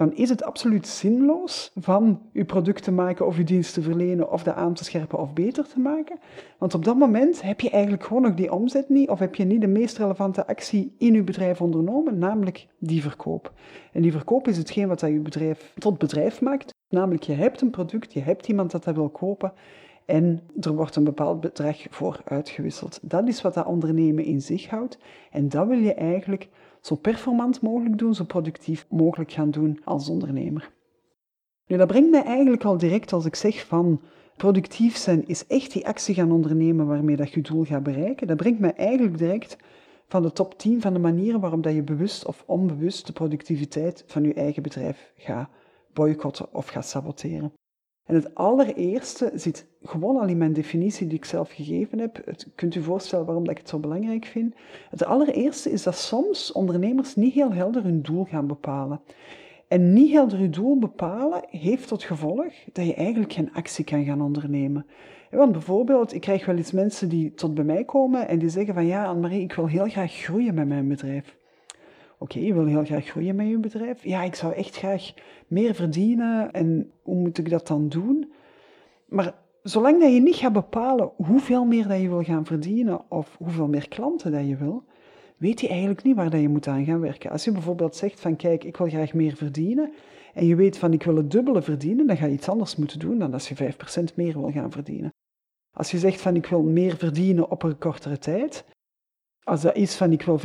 dan 0.00 0.14
is 0.14 0.28
het 0.28 0.44
absoluut 0.44 0.86
zinloos 0.86 1.70
van 1.74 2.20
je 2.32 2.44
product 2.44 2.82
te 2.82 2.92
maken 2.92 3.26
of 3.26 3.36
je 3.36 3.44
dienst 3.44 3.74
te 3.74 3.82
verlenen 3.82 4.32
of 4.32 4.42
dat 4.42 4.54
aan 4.54 4.74
te 4.74 4.84
scherpen 4.84 5.18
of 5.18 5.32
beter 5.32 5.68
te 5.68 5.80
maken. 5.80 6.18
Want 6.58 6.74
op 6.74 6.84
dat 6.84 6.96
moment 6.96 7.42
heb 7.42 7.60
je 7.60 7.70
eigenlijk 7.70 8.04
gewoon 8.04 8.22
nog 8.22 8.34
die 8.34 8.52
omzet 8.52 8.88
niet 8.88 9.08
of 9.08 9.18
heb 9.18 9.34
je 9.34 9.44
niet 9.44 9.60
de 9.60 9.66
meest 9.66 9.98
relevante 9.98 10.46
actie 10.46 10.94
in 10.98 11.14
je 11.14 11.22
bedrijf 11.22 11.60
ondernomen, 11.60 12.18
namelijk 12.18 12.66
die 12.78 13.02
verkoop. 13.02 13.52
En 13.92 14.02
die 14.02 14.12
verkoop 14.12 14.48
is 14.48 14.56
hetgeen 14.56 14.88
wat 14.88 15.00
dat 15.00 15.10
je 15.10 15.18
bedrijf 15.18 15.72
tot 15.78 15.98
bedrijf 15.98 16.40
maakt. 16.40 16.74
Namelijk 16.88 17.22
je 17.22 17.32
hebt 17.32 17.60
een 17.60 17.70
product, 17.70 18.12
je 18.12 18.20
hebt 18.20 18.48
iemand 18.48 18.70
dat 18.70 18.84
dat 18.84 18.94
wil 18.94 19.08
kopen 19.08 19.52
en 20.04 20.40
er 20.60 20.74
wordt 20.74 20.96
een 20.96 21.04
bepaald 21.04 21.40
bedrag 21.40 21.76
voor 21.90 22.20
uitgewisseld. 22.24 22.98
Dat 23.02 23.28
is 23.28 23.42
wat 23.42 23.54
dat 23.54 23.66
ondernemen 23.66 24.24
in 24.24 24.42
zich 24.42 24.68
houdt 24.68 24.98
en 25.30 25.48
dat 25.48 25.66
wil 25.66 25.78
je 25.78 25.94
eigenlijk 25.94 26.48
zo 26.80 26.94
performant 26.94 27.60
mogelijk 27.60 27.98
doen, 27.98 28.14
zo 28.14 28.24
productief 28.24 28.86
mogelijk 28.88 29.32
gaan 29.32 29.50
doen 29.50 29.80
als 29.84 30.08
ondernemer. 30.08 30.72
Nu, 31.66 31.76
dat 31.76 31.88
brengt 31.88 32.10
mij 32.10 32.22
eigenlijk 32.22 32.64
al 32.64 32.78
direct 32.78 33.12
als 33.12 33.24
ik 33.24 33.34
zeg 33.34 33.66
van 33.66 34.00
productief 34.36 34.96
zijn 34.96 35.26
is 35.28 35.46
echt 35.46 35.72
die 35.72 35.86
actie 35.86 36.14
gaan 36.14 36.32
ondernemen 36.32 36.86
waarmee 36.86 37.16
dat 37.16 37.32
je 37.32 37.40
doel 37.40 37.64
gaat 37.64 37.82
bereiken. 37.82 38.26
Dat 38.26 38.36
brengt 38.36 38.60
mij 38.60 38.74
eigenlijk 38.74 39.18
direct 39.18 39.56
van 40.06 40.22
de 40.22 40.32
top 40.32 40.58
10 40.58 40.80
van 40.80 40.92
de 40.92 40.98
manieren 40.98 41.40
waarop 41.40 41.62
dat 41.62 41.74
je 41.74 41.82
bewust 41.82 42.26
of 42.26 42.42
onbewust 42.46 43.06
de 43.06 43.12
productiviteit 43.12 44.04
van 44.06 44.22
je 44.22 44.34
eigen 44.34 44.62
bedrijf 44.62 45.12
gaat 45.16 45.48
boycotten 45.92 46.54
of 46.54 46.68
gaat 46.68 46.86
saboteren. 46.86 47.52
En 48.04 48.14
het 48.14 48.34
allereerste 48.34 49.30
zit 49.34 49.66
gewoon 49.82 50.16
al 50.16 50.28
in 50.28 50.38
mijn 50.38 50.52
definitie 50.52 51.06
die 51.06 51.16
ik 51.16 51.24
zelf 51.24 51.50
gegeven 51.50 51.98
heb. 51.98 52.20
Het, 52.24 52.48
kunt 52.54 52.74
u 52.74 52.82
voorstellen 52.82 53.24
waarom 53.24 53.44
dat 53.44 53.52
ik 53.52 53.58
het 53.58 53.68
zo 53.68 53.78
belangrijk 53.78 54.24
vind. 54.24 54.54
Het 54.90 55.04
allereerste 55.04 55.70
is 55.70 55.82
dat 55.82 55.96
soms 55.96 56.52
ondernemers 56.52 57.16
niet 57.16 57.34
heel 57.34 57.52
helder 57.52 57.82
hun 57.82 58.02
doel 58.02 58.24
gaan 58.24 58.46
bepalen. 58.46 59.00
En 59.68 59.92
niet 59.92 60.12
helder 60.12 60.40
je 60.40 60.50
doel 60.50 60.78
bepalen 60.78 61.44
heeft 61.48 61.88
tot 61.88 62.02
gevolg 62.02 62.52
dat 62.72 62.86
je 62.86 62.94
eigenlijk 62.94 63.32
geen 63.32 63.52
actie 63.52 63.84
kan 63.84 64.04
gaan 64.04 64.22
ondernemen. 64.22 64.86
Want 65.30 65.52
bijvoorbeeld, 65.52 66.14
ik 66.14 66.20
krijg 66.20 66.46
wel 66.46 66.56
eens 66.56 66.72
mensen 66.72 67.08
die 67.08 67.34
tot 67.34 67.54
bij 67.54 67.64
mij 67.64 67.84
komen 67.84 68.28
en 68.28 68.38
die 68.38 68.48
zeggen 68.48 68.74
van 68.74 68.86
ja, 68.86 69.04
Annemarie, 69.04 69.42
ik 69.42 69.52
wil 69.52 69.66
heel 69.66 69.88
graag 69.88 70.12
groeien 70.12 70.54
met 70.54 70.68
mijn 70.68 70.88
bedrijf. 70.88 71.38
Oké, 72.22 72.38
je 72.38 72.54
wil 72.54 72.66
heel 72.66 72.84
graag 72.84 73.04
groeien 73.04 73.36
met 73.36 73.48
je 73.48 73.58
bedrijf. 73.58 74.04
Ja, 74.04 74.22
ik 74.22 74.34
zou 74.34 74.54
echt 74.54 74.76
graag 74.76 75.12
meer 75.46 75.74
verdienen 75.74 76.52
en 76.52 76.90
hoe 77.02 77.14
moet 77.14 77.38
ik 77.38 77.50
dat 77.50 77.66
dan 77.66 77.88
doen? 77.88 78.32
Maar 79.08 79.34
zolang 79.62 80.00
dat 80.00 80.12
je 80.12 80.20
niet 80.20 80.34
gaat 80.34 80.52
bepalen 80.52 81.10
hoeveel 81.16 81.64
meer 81.64 81.88
dat 81.88 82.00
je 82.00 82.08
wil 82.08 82.22
gaan 82.22 82.44
verdienen 82.44 83.10
of 83.10 83.36
hoeveel 83.38 83.68
meer 83.68 83.88
klanten 83.88 84.32
dat 84.32 84.48
je 84.48 84.56
wil, 84.56 84.84
weet 85.36 85.60
je 85.60 85.68
eigenlijk 85.68 86.02
niet 86.02 86.16
waar 86.16 86.30
dat 86.30 86.40
je 86.40 86.48
moet 86.48 86.66
aan 86.66 86.84
gaan 86.84 87.00
werken. 87.00 87.30
Als 87.30 87.44
je 87.44 87.52
bijvoorbeeld 87.52 87.96
zegt 87.96 88.20
van 88.20 88.36
kijk, 88.36 88.64
ik 88.64 88.76
wil 88.76 88.88
graag 88.88 89.14
meer 89.14 89.36
verdienen 89.36 89.92
en 90.34 90.46
je 90.46 90.56
weet 90.56 90.78
van 90.78 90.92
ik 90.92 91.02
wil 91.02 91.16
het 91.16 91.30
dubbele 91.30 91.62
verdienen, 91.62 92.06
dan 92.06 92.16
ga 92.16 92.26
je 92.26 92.32
iets 92.32 92.48
anders 92.48 92.76
moeten 92.76 92.98
doen 92.98 93.18
dan 93.18 93.32
als 93.32 93.48
je 93.48 93.72
5% 94.12 94.14
meer 94.14 94.40
wil 94.40 94.50
gaan 94.52 94.70
verdienen. 94.70 95.12
Als 95.76 95.90
je 95.90 95.98
zegt 95.98 96.20
van 96.20 96.36
ik 96.36 96.46
wil 96.46 96.62
meer 96.62 96.96
verdienen 96.96 97.50
op 97.50 97.62
een 97.62 97.78
kortere 97.78 98.18
tijd, 98.18 98.64
als 99.44 99.62
dat 99.62 99.76
is 99.76 99.96
van 99.96 100.12
ik 100.12 100.22
wil 100.22 100.38
5% 100.38 100.42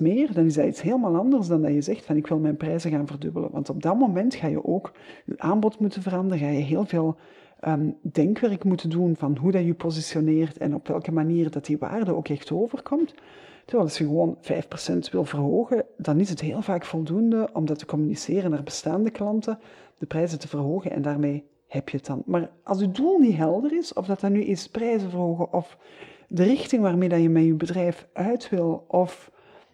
meer, 0.00 0.32
dan 0.32 0.44
is 0.44 0.54
dat 0.54 0.66
iets 0.66 0.82
helemaal 0.82 1.16
anders 1.16 1.46
dan 1.46 1.62
dat 1.62 1.72
je 1.72 1.80
zegt 1.80 2.04
van 2.04 2.16
ik 2.16 2.26
wil 2.26 2.38
mijn 2.38 2.56
prijzen 2.56 2.90
gaan 2.90 3.06
verdubbelen. 3.06 3.50
Want 3.50 3.68
op 3.68 3.82
dat 3.82 3.98
moment 3.98 4.34
ga 4.34 4.46
je 4.46 4.64
ook 4.64 4.92
je 5.24 5.34
aanbod 5.38 5.78
moeten 5.78 6.02
veranderen, 6.02 6.38
ga 6.38 6.48
je 6.48 6.60
heel 6.60 6.84
veel 6.84 7.16
um, 7.68 7.96
denkwerk 8.02 8.64
moeten 8.64 8.90
doen 8.90 9.16
van 9.16 9.36
hoe 9.36 9.52
dat 9.52 9.64
je 9.64 9.74
positioneert 9.74 10.58
en 10.58 10.74
op 10.74 10.88
welke 10.88 11.12
manier 11.12 11.50
dat 11.50 11.66
die 11.66 11.78
waarde 11.78 12.14
ook 12.14 12.28
echt 12.28 12.52
overkomt. 12.52 13.14
Terwijl 13.64 13.88
als 13.88 13.98
je 13.98 14.04
gewoon 14.04 14.36
5% 15.06 15.10
wil 15.10 15.24
verhogen, 15.24 15.84
dan 15.96 16.20
is 16.20 16.30
het 16.30 16.40
heel 16.40 16.62
vaak 16.62 16.84
voldoende 16.84 17.48
om 17.52 17.66
dat 17.66 17.78
te 17.78 17.86
communiceren 17.86 18.50
naar 18.50 18.62
bestaande 18.62 19.10
klanten, 19.10 19.58
de 19.98 20.06
prijzen 20.06 20.38
te 20.38 20.48
verhogen 20.48 20.90
en 20.90 21.02
daarmee 21.02 21.44
heb 21.66 21.88
je 21.88 21.96
het 21.96 22.06
dan. 22.06 22.22
Maar 22.26 22.50
als 22.62 22.80
je 22.80 22.90
doel 22.90 23.18
niet 23.18 23.36
helder 23.36 23.76
is, 23.76 23.92
of 23.92 24.06
dat 24.06 24.20
dat 24.20 24.30
nu 24.30 24.42
is 24.42 24.68
prijzen 24.68 25.10
verhogen 25.10 25.52
of 25.52 25.78
de 26.28 26.42
richting 26.42 26.82
waarmee 26.82 27.08
dat 27.08 27.22
je 27.22 27.28
met 27.28 27.44
je 27.44 27.54
bedrijf 27.54 28.06
uit 28.12 28.48
wil, 28.48 28.84
of 28.88 29.30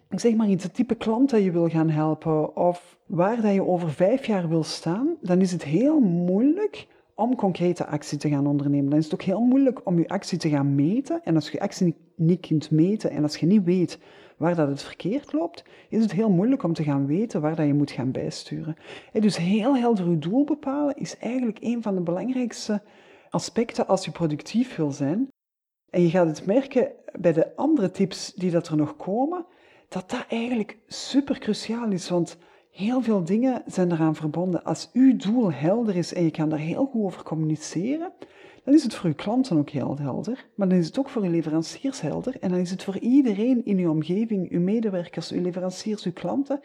zeg 0.09 0.35
maar 0.35 0.47
iets, 0.47 0.63
het 0.63 0.73
type 0.73 0.95
klant 0.95 1.29
dat 1.29 1.43
je 1.43 1.51
wil 1.51 1.69
gaan 1.69 1.89
helpen, 1.89 2.55
of 2.55 2.97
waar 3.05 3.41
dat 3.41 3.53
je 3.53 3.65
over 3.65 3.91
vijf 3.91 4.25
jaar 4.25 4.49
wil 4.49 4.63
staan, 4.63 5.15
dan 5.21 5.41
is 5.41 5.51
het 5.51 5.63
heel 5.63 5.99
moeilijk 5.99 6.87
om 7.15 7.35
concrete 7.35 7.85
actie 7.85 8.17
te 8.17 8.29
gaan 8.29 8.47
ondernemen. 8.47 8.89
Dan 8.89 8.99
is 8.99 9.03
het 9.03 9.13
ook 9.13 9.21
heel 9.21 9.41
moeilijk 9.41 9.81
om 9.83 9.97
je 9.97 10.07
actie 10.07 10.37
te 10.37 10.49
gaan 10.49 10.75
meten. 10.75 11.23
En 11.23 11.35
als 11.35 11.49
je 11.49 11.59
actie 11.59 11.95
niet 12.15 12.47
kunt 12.47 12.71
meten 12.71 13.11
en 13.11 13.23
als 13.23 13.37
je 13.37 13.45
niet 13.45 13.63
weet 13.63 13.99
waar 14.37 14.55
dat 14.55 14.67
het 14.67 14.83
verkeerd 14.83 15.33
loopt, 15.33 15.63
is 15.89 16.01
het 16.01 16.11
heel 16.11 16.29
moeilijk 16.29 16.63
om 16.63 16.73
te 16.73 16.83
gaan 16.83 17.05
weten 17.05 17.41
waar 17.41 17.55
dat 17.55 17.65
je 17.65 17.73
moet 17.73 17.91
gaan 17.91 18.11
bijsturen. 18.11 18.75
dus 19.11 19.37
heel 19.37 19.75
helder 19.75 20.09
je 20.09 20.17
doel 20.17 20.43
bepalen 20.43 20.95
is 20.95 21.17
eigenlijk 21.17 21.57
een 21.61 21.81
van 21.81 21.95
de 21.95 22.01
belangrijkste 22.01 22.81
aspecten 23.29 23.87
als 23.87 24.05
je 24.05 24.11
productief 24.11 24.75
wil 24.75 24.91
zijn. 24.91 25.29
En 25.91 26.01
je 26.01 26.09
gaat 26.09 26.27
het 26.27 26.45
merken 26.45 26.91
bij 27.19 27.33
de 27.33 27.55
andere 27.55 27.91
tips 27.91 28.33
die 28.33 28.51
dat 28.51 28.67
er 28.67 28.77
nog 28.77 28.95
komen, 28.95 29.45
dat 29.87 30.09
dat 30.09 30.25
eigenlijk 30.29 30.77
super 30.87 31.39
cruciaal 31.39 31.91
is. 31.91 32.09
Want 32.09 32.37
heel 32.71 33.01
veel 33.01 33.23
dingen 33.23 33.63
zijn 33.65 33.91
eraan 33.91 34.15
verbonden. 34.15 34.63
Als 34.63 34.89
uw 34.93 35.17
doel 35.17 35.51
helder 35.51 35.95
is 35.95 36.13
en 36.13 36.23
je 36.23 36.31
kan 36.31 36.49
daar 36.49 36.59
heel 36.59 36.85
goed 36.85 37.03
over 37.03 37.23
communiceren, 37.23 38.11
dan 38.63 38.73
is 38.73 38.83
het 38.83 38.93
voor 38.93 39.05
uw 39.09 39.15
klanten 39.15 39.57
ook 39.57 39.69
heel 39.69 39.97
helder, 39.97 40.45
maar 40.55 40.69
dan 40.69 40.77
is 40.77 40.85
het 40.85 40.99
ook 40.99 41.09
voor 41.09 41.21
uw 41.21 41.29
leveranciers 41.29 42.01
helder 42.01 42.39
en 42.39 42.49
dan 42.49 42.59
is 42.59 42.71
het 42.71 42.83
voor 42.83 42.97
iedereen 42.97 43.65
in 43.65 43.77
uw 43.77 43.89
omgeving, 43.89 44.51
uw 44.51 44.59
medewerkers, 44.59 45.31
uw 45.31 45.41
leveranciers, 45.41 46.03
uw 46.03 46.13
klanten, 46.13 46.59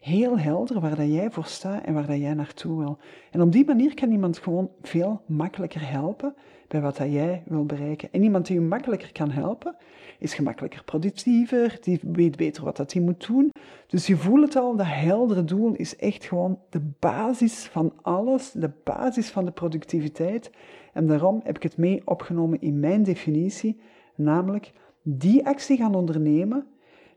heel 0.00 0.38
helder 0.38 0.80
waar 0.80 0.96
dat 0.96 1.12
jij 1.12 1.30
voor 1.30 1.44
staat 1.44 1.84
en 1.84 1.94
waar 1.94 2.06
dat 2.06 2.18
jij 2.18 2.34
naartoe 2.34 2.78
wil. 2.78 2.98
En 3.30 3.42
op 3.42 3.52
die 3.52 3.64
manier 3.64 3.94
kan 3.94 4.10
iemand 4.10 4.38
gewoon 4.38 4.70
veel 4.82 5.22
makkelijker 5.26 5.90
helpen 5.90 6.34
bij 6.68 6.80
wat 6.80 6.96
jij 6.96 7.42
wil 7.46 7.64
bereiken. 7.64 8.08
En 8.12 8.22
iemand 8.22 8.46
die 8.46 8.60
je 8.60 8.66
makkelijker 8.66 9.12
kan 9.12 9.30
helpen, 9.30 9.76
is 10.18 10.34
gemakkelijker 10.34 10.84
productiever, 10.84 11.78
die 11.80 12.00
weet 12.02 12.36
beter 12.36 12.64
wat 12.64 12.76
dat 12.76 12.92
hij 12.92 13.02
moet 13.02 13.26
doen. 13.26 13.50
Dus 13.86 14.06
je 14.06 14.16
voelt 14.16 14.44
het 14.44 14.56
al, 14.56 14.76
dat 14.76 14.86
heldere 14.86 15.44
doel 15.44 15.74
is 15.74 15.96
echt 15.96 16.24
gewoon 16.24 16.60
de 16.70 16.90
basis 16.98 17.64
van 17.64 17.92
alles, 18.02 18.50
de 18.50 18.70
basis 18.84 19.30
van 19.30 19.44
de 19.44 19.50
productiviteit. 19.50 20.50
En 20.92 21.06
daarom 21.06 21.40
heb 21.44 21.56
ik 21.56 21.62
het 21.62 21.76
mee 21.76 22.02
opgenomen 22.04 22.60
in 22.60 22.80
mijn 22.80 23.02
definitie, 23.02 23.80
namelijk 24.16 24.72
die 25.02 25.46
actie 25.46 25.76
gaan 25.76 25.94
ondernemen 25.94 26.66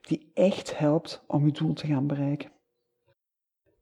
die 0.01 0.31
echt 0.33 0.77
helpt 0.77 1.23
om 1.27 1.45
je 1.45 1.51
doel 1.51 1.73
te 1.73 1.87
gaan 1.87 2.07
bereiken. 2.07 2.51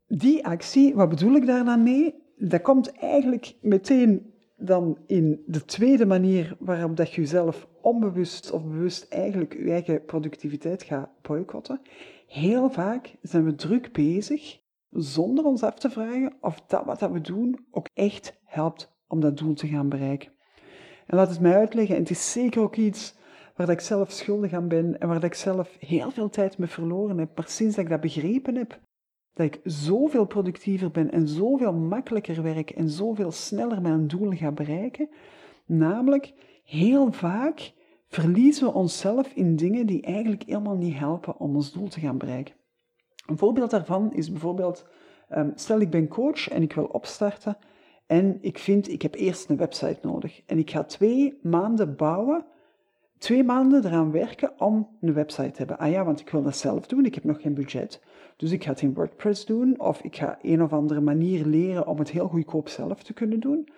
Die 0.07 0.45
actie, 0.45 0.95
wat 0.95 1.09
bedoel 1.09 1.35
ik 1.35 1.45
daar 1.45 1.65
dan 1.65 1.83
mee? 1.83 2.15
Dat 2.37 2.61
komt 2.61 2.91
eigenlijk 2.91 3.55
meteen 3.61 4.33
dan 4.59 4.97
in 5.07 5.43
de 5.45 5.65
tweede 5.65 6.05
manier 6.05 6.55
waarop 6.59 6.97
dat 6.97 7.13
je 7.13 7.21
jezelf 7.21 7.67
onbewust 7.81 8.51
of 8.51 8.63
bewust 8.63 9.07
eigenlijk 9.09 9.53
je 9.53 9.71
eigen 9.71 10.05
productiviteit 10.05 10.83
gaat 10.83 11.09
boycotten. 11.21 11.81
Heel 12.27 12.69
vaak 12.69 13.15
zijn 13.21 13.45
we 13.45 13.55
druk 13.55 13.91
bezig 13.91 14.59
zonder 14.89 15.45
ons 15.45 15.63
af 15.63 15.79
te 15.79 15.89
vragen 15.89 16.33
of 16.41 16.61
dat 16.67 16.85
wat 16.85 16.99
dat 16.99 17.11
we 17.11 17.21
doen 17.21 17.65
ook 17.71 17.87
echt 17.93 18.39
helpt 18.45 18.97
om 19.07 19.19
dat 19.19 19.37
doel 19.37 19.53
te 19.53 19.67
gaan 19.67 19.89
bereiken. 19.89 20.31
En 21.05 21.17
laat 21.17 21.29
het 21.29 21.39
mij 21.39 21.55
uitleggen, 21.55 21.95
en 21.95 22.01
het 22.01 22.11
is 22.11 22.31
zeker 22.31 22.61
ook 22.61 22.75
iets 22.75 23.17
waar 23.55 23.69
ik 23.69 23.79
zelf 23.79 24.11
schuldig 24.11 24.53
aan 24.53 24.67
ben 24.67 24.99
en 24.99 25.07
waar 25.07 25.23
ik 25.23 25.33
zelf 25.33 25.77
heel 25.79 26.11
veel 26.11 26.29
tijd 26.29 26.57
mee 26.57 26.69
verloren 26.69 27.17
heb. 27.17 27.35
Maar 27.35 27.47
sinds 27.47 27.75
dat 27.75 27.83
ik 27.83 27.89
dat 27.89 28.01
begrepen 28.01 28.55
heb, 28.55 28.79
dat 29.39 29.47
ik 29.47 29.61
zoveel 29.63 30.25
productiever 30.25 30.91
ben 30.91 31.11
en 31.11 31.27
zoveel 31.27 31.73
makkelijker 31.73 32.43
werk 32.43 32.69
en 32.69 32.89
zoveel 32.89 33.31
sneller 33.31 33.81
mijn 33.81 34.07
doel 34.07 34.31
ga 34.31 34.51
bereiken, 34.51 35.09
namelijk 35.65 36.33
heel 36.63 37.11
vaak 37.11 37.73
verliezen 38.07 38.65
we 38.65 38.73
onszelf 38.73 39.31
in 39.33 39.55
dingen 39.55 39.85
die 39.85 40.01
eigenlijk 40.01 40.43
helemaal 40.43 40.75
niet 40.75 40.97
helpen 40.97 41.39
om 41.39 41.55
ons 41.55 41.71
doel 41.71 41.87
te 41.87 41.99
gaan 41.99 42.17
bereiken. 42.17 42.55
Een 43.25 43.37
voorbeeld 43.37 43.71
daarvan 43.71 44.13
is 44.13 44.31
bijvoorbeeld, 44.31 44.87
ehm, 45.29 45.49
stel 45.55 45.79
ik 45.79 45.89
ben 45.89 46.07
coach 46.07 46.49
en 46.49 46.61
ik 46.61 46.73
wil 46.73 46.85
opstarten 46.85 47.57
en 48.05 48.37
ik 48.41 48.57
vind, 48.57 48.91
ik 48.91 49.01
heb 49.01 49.15
eerst 49.15 49.49
een 49.49 49.57
website 49.57 49.99
nodig. 50.01 50.41
En 50.45 50.57
ik 50.57 50.71
ga 50.71 50.83
twee 50.83 51.39
maanden 51.41 51.95
bouwen, 51.95 52.45
twee 53.19 53.43
maanden 53.43 53.85
eraan 53.85 54.11
werken 54.11 54.51
om 54.57 54.87
een 55.01 55.13
website 55.13 55.51
te 55.51 55.57
hebben. 55.57 55.77
Ah 55.77 55.91
ja, 55.91 56.05
want 56.05 56.19
ik 56.19 56.29
wil 56.29 56.43
dat 56.43 56.57
zelf 56.57 56.87
doen, 56.87 57.05
ik 57.05 57.15
heb 57.15 57.23
nog 57.23 57.41
geen 57.41 57.53
budget. 57.53 58.01
Dus 58.37 58.51
ik 58.51 58.63
ga 58.63 58.69
het 58.69 58.81
in 58.81 58.93
WordPress 58.93 59.45
doen, 59.45 59.79
of 59.79 60.01
ik 60.01 60.15
ga 60.15 60.39
een 60.41 60.63
of 60.63 60.73
andere 60.73 61.01
manier 61.01 61.45
leren 61.45 61.87
om 61.87 61.99
het 61.99 62.11
heel 62.11 62.27
goedkoop 62.27 62.69
zelf 62.69 63.03
te 63.03 63.13
kunnen 63.13 63.39
doen. 63.39 63.69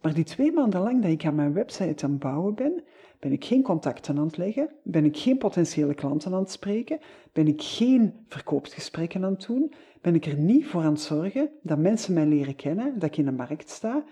Maar 0.00 0.14
die 0.14 0.24
twee 0.24 0.52
maanden 0.52 0.80
lang 0.80 1.02
dat 1.02 1.10
ik 1.10 1.24
aan 1.24 1.34
mijn 1.34 1.52
website 1.52 2.04
aan 2.04 2.10
het 2.10 2.20
bouwen 2.20 2.54
ben, 2.54 2.82
ben 3.18 3.32
ik 3.32 3.44
geen 3.44 3.62
contacten 3.62 4.18
aan 4.18 4.26
het 4.26 4.36
leggen, 4.36 4.70
ben 4.82 5.04
ik 5.04 5.16
geen 5.16 5.38
potentiële 5.38 5.94
klanten 5.94 6.32
aan 6.32 6.40
het 6.40 6.50
spreken, 6.50 6.98
ben 7.32 7.46
ik 7.46 7.62
geen 7.62 8.14
verkoopsgesprekken 8.28 9.24
aan 9.24 9.32
het 9.32 9.46
doen, 9.46 9.72
ben 10.00 10.14
ik 10.14 10.26
er 10.26 10.36
niet 10.36 10.66
voor 10.66 10.82
aan 10.82 10.92
het 10.92 11.00
zorgen 11.00 11.50
dat 11.62 11.78
mensen 11.78 12.14
mij 12.14 12.26
leren 12.26 12.56
kennen, 12.56 12.98
dat 12.98 13.08
ik 13.08 13.16
in 13.16 13.24
de 13.24 13.32
markt 13.32 13.70
sta 13.70 14.04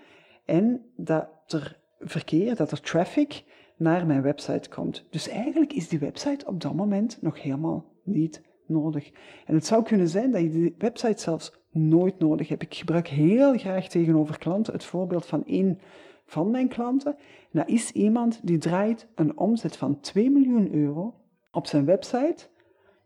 en 0.45 0.85
dat 0.95 1.27
er 1.47 1.79
verkeer, 1.99 2.55
dat 2.55 2.71
er 2.71 2.81
traffic 2.81 3.43
naar 3.83 4.05
mijn 4.05 4.21
website 4.21 4.69
komt. 4.69 5.05
Dus 5.09 5.27
eigenlijk 5.27 5.73
is 5.73 5.87
die 5.87 5.99
website 5.99 6.45
op 6.45 6.61
dat 6.61 6.73
moment 6.73 7.17
nog 7.21 7.41
helemaal 7.41 7.85
niet 8.03 8.41
nodig. 8.65 9.11
En 9.45 9.55
het 9.55 9.65
zou 9.65 9.83
kunnen 9.83 10.07
zijn 10.07 10.31
dat 10.31 10.41
je 10.41 10.49
die 10.49 10.75
website 10.77 11.21
zelfs 11.21 11.53
nooit 11.69 12.19
nodig 12.19 12.47
hebt. 12.47 12.61
Ik 12.61 12.75
gebruik 12.75 13.07
heel 13.07 13.57
graag 13.57 13.87
tegenover 13.87 14.37
klanten 14.37 14.73
het 14.73 14.83
voorbeeld 14.83 15.25
van 15.25 15.45
één 15.45 15.79
van 16.25 16.51
mijn 16.51 16.67
klanten. 16.67 17.15
dat 17.51 17.69
is 17.69 17.91
iemand 17.91 18.39
die 18.43 18.57
draait 18.57 19.07
een 19.15 19.37
omzet 19.37 19.77
van 19.77 19.99
2 19.99 20.29
miljoen 20.29 20.73
euro. 20.73 21.13
Op 21.51 21.67
zijn 21.67 21.85
website 21.85 22.47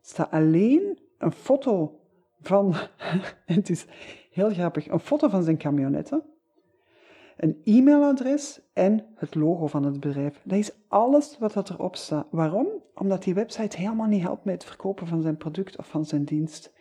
staat 0.02 0.32
alleen 0.32 1.00
een 1.18 1.32
foto 1.32 2.00
van, 2.42 2.74
het 3.46 3.70
is 3.70 3.86
heel 4.32 4.50
grappig, 4.50 4.88
een 4.88 5.00
foto 5.00 5.30
van 5.30 5.44
zijn 5.44 5.58
camionetten, 5.58 6.24
een 7.38 7.62
e-mailadres 7.64 8.60
en 8.74 9.06
het 9.16 9.36
logo 9.36 9.68
van 9.68 9.84
het 9.84 10.00
bedrijf. 10.00 10.42
Dat 10.44 10.58
is 10.58 10.72
alles 10.88 11.38
wat 11.40 11.54
dat 11.54 11.70
erop 11.70 11.96
staat. 11.96 12.28
Waarom? 12.30 12.68
Omdat 12.96 13.24
die 13.24 13.34
website 13.34 13.78
helemaal 13.78 14.08
niet 14.08 14.22
helpt 14.22 14.46
met 14.46 14.54
het 14.54 14.64
verkopen 14.64 15.08
van 15.08 15.22
zijn 15.22 15.38
product 15.38 15.78
of 15.78 15.88
van 15.88 16.06
zijn 16.06 16.24
dienst. 16.24 16.76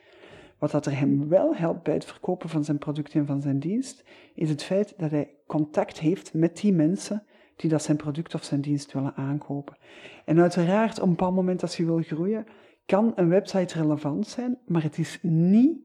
Wat 0.58 0.70
dat 0.70 0.86
er 0.86 0.98
hem 0.98 1.28
wel 1.28 1.54
helpt 1.54 1.82
bij 1.82 1.94
het 1.94 2.04
verkopen 2.04 2.48
van 2.48 2.64
zijn 2.64 2.78
product 2.78 3.14
en 3.14 3.26
van 3.26 3.42
zijn 3.42 3.58
dienst, 3.58 4.04
is 4.34 4.48
het 4.48 4.62
feit 4.62 4.94
dat 4.96 5.10
hij 5.10 5.34
contact 5.46 5.98
heeft 5.98 6.34
met 6.34 6.56
die 6.56 6.72
mensen 6.72 7.22
die 7.56 7.70
dat 7.70 7.82
zijn 7.82 7.96
product 7.96 8.34
of 8.34 8.44
zijn 8.44 8.60
dienst 8.60 8.92
willen 8.92 9.14
aankopen. 9.14 9.76
En 10.24 10.40
uiteraard, 10.40 10.98
op 10.98 11.04
een 11.04 11.10
bepaald 11.10 11.34
moment 11.34 11.62
als 11.62 11.76
je 11.76 11.84
wil 11.84 12.02
groeien, 12.02 12.46
kan 12.86 13.12
een 13.14 13.28
website 13.28 13.78
relevant 13.82 14.26
zijn, 14.26 14.58
maar 14.66 14.82
het 14.82 14.98
is 14.98 15.18
niet 15.22 15.78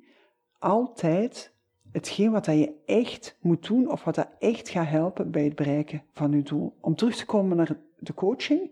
altijd 0.60 1.54
hetgeen 1.92 2.32
wat 2.32 2.46
je 2.46 2.74
echt 2.86 3.38
moet 3.42 3.68
doen 3.68 3.92
of 3.92 4.04
wat 4.04 4.16
dat 4.16 4.30
echt 4.40 4.70
gaat 4.70 4.88
helpen 4.88 5.32
bij 5.32 5.44
het 5.44 5.56
bereiken 5.56 6.04
van 6.14 6.32
je 6.32 6.42
doel. 6.42 6.78
Om 6.82 6.96
terug 6.96 7.16
te 7.16 7.26
komen 7.26 7.58
naar 7.58 7.78
de 8.00 8.14
coaching. 8.14 8.72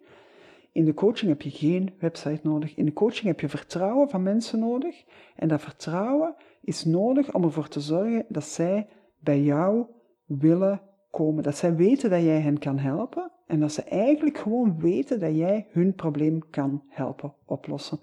In 0.71 0.85
de 0.85 0.93
coaching 0.93 1.29
heb 1.29 1.41
je 1.41 1.49
geen 1.49 1.93
website 1.99 2.39
nodig. 2.43 2.75
In 2.75 2.85
de 2.85 2.93
coaching 2.93 3.27
heb 3.27 3.39
je 3.39 3.49
vertrouwen 3.49 4.09
van 4.09 4.23
mensen 4.23 4.59
nodig. 4.59 5.03
En 5.35 5.47
dat 5.47 5.61
vertrouwen 5.61 6.35
is 6.61 6.85
nodig 6.85 7.33
om 7.33 7.43
ervoor 7.43 7.67
te 7.67 7.79
zorgen 7.79 8.25
dat 8.27 8.43
zij 8.43 8.88
bij 9.19 9.41
jou 9.41 9.85
willen 10.25 10.81
komen. 11.11 11.43
Dat 11.43 11.57
zij 11.57 11.75
weten 11.75 12.09
dat 12.09 12.21
jij 12.21 12.39
hen 12.39 12.59
kan 12.59 12.77
helpen. 12.77 13.31
En 13.47 13.59
dat 13.59 13.71
ze 13.71 13.83
eigenlijk 13.83 14.38
gewoon 14.38 14.79
weten 14.79 15.19
dat 15.19 15.35
jij 15.35 15.67
hun 15.69 15.93
probleem 15.93 16.49
kan 16.49 16.83
helpen 16.88 17.33
oplossen. 17.45 17.99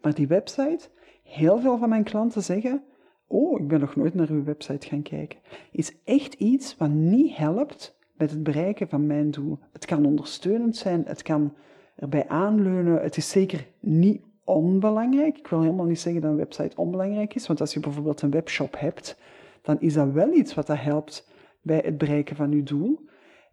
Maar 0.00 0.14
die 0.14 0.26
website, 0.26 0.88
heel 1.22 1.60
veel 1.60 1.78
van 1.78 1.88
mijn 1.88 2.04
klanten 2.04 2.42
zeggen, 2.42 2.84
oh, 3.26 3.60
ik 3.60 3.68
ben 3.68 3.80
nog 3.80 3.96
nooit 3.96 4.14
naar 4.14 4.30
uw 4.30 4.44
website 4.44 4.86
gaan 4.86 5.02
kijken, 5.02 5.38
is 5.70 5.92
echt 6.04 6.34
iets 6.34 6.76
wat 6.76 6.90
niet 6.90 7.36
helpt 7.36 7.98
met 8.16 8.30
het 8.30 8.42
bereiken 8.42 8.88
van 8.88 9.06
mijn 9.06 9.30
doel. 9.30 9.58
Het 9.72 9.84
kan 9.84 10.06
ondersteunend 10.06 10.76
zijn, 10.76 11.02
het 11.06 11.22
kan 11.22 11.54
erbij 11.96 12.28
aanleunen. 12.28 13.02
Het 13.02 13.16
is 13.16 13.30
zeker 13.30 13.66
niet 13.80 14.20
onbelangrijk. 14.44 15.38
Ik 15.38 15.46
wil 15.46 15.60
helemaal 15.60 15.86
niet 15.86 16.00
zeggen 16.00 16.22
dat 16.22 16.30
een 16.30 16.36
website 16.36 16.76
onbelangrijk 16.76 17.34
is, 17.34 17.46
want 17.46 17.60
als 17.60 17.74
je 17.74 17.80
bijvoorbeeld 17.80 18.22
een 18.22 18.30
webshop 18.30 18.78
hebt, 18.78 19.18
dan 19.62 19.80
is 19.80 19.94
dat 19.94 20.12
wel 20.12 20.32
iets 20.32 20.54
wat 20.54 20.66
dat 20.66 20.80
helpt 20.80 21.28
bij 21.62 21.82
het 21.84 21.98
bereiken 21.98 22.36
van 22.36 22.50
je 22.50 22.62
doel. 22.62 23.00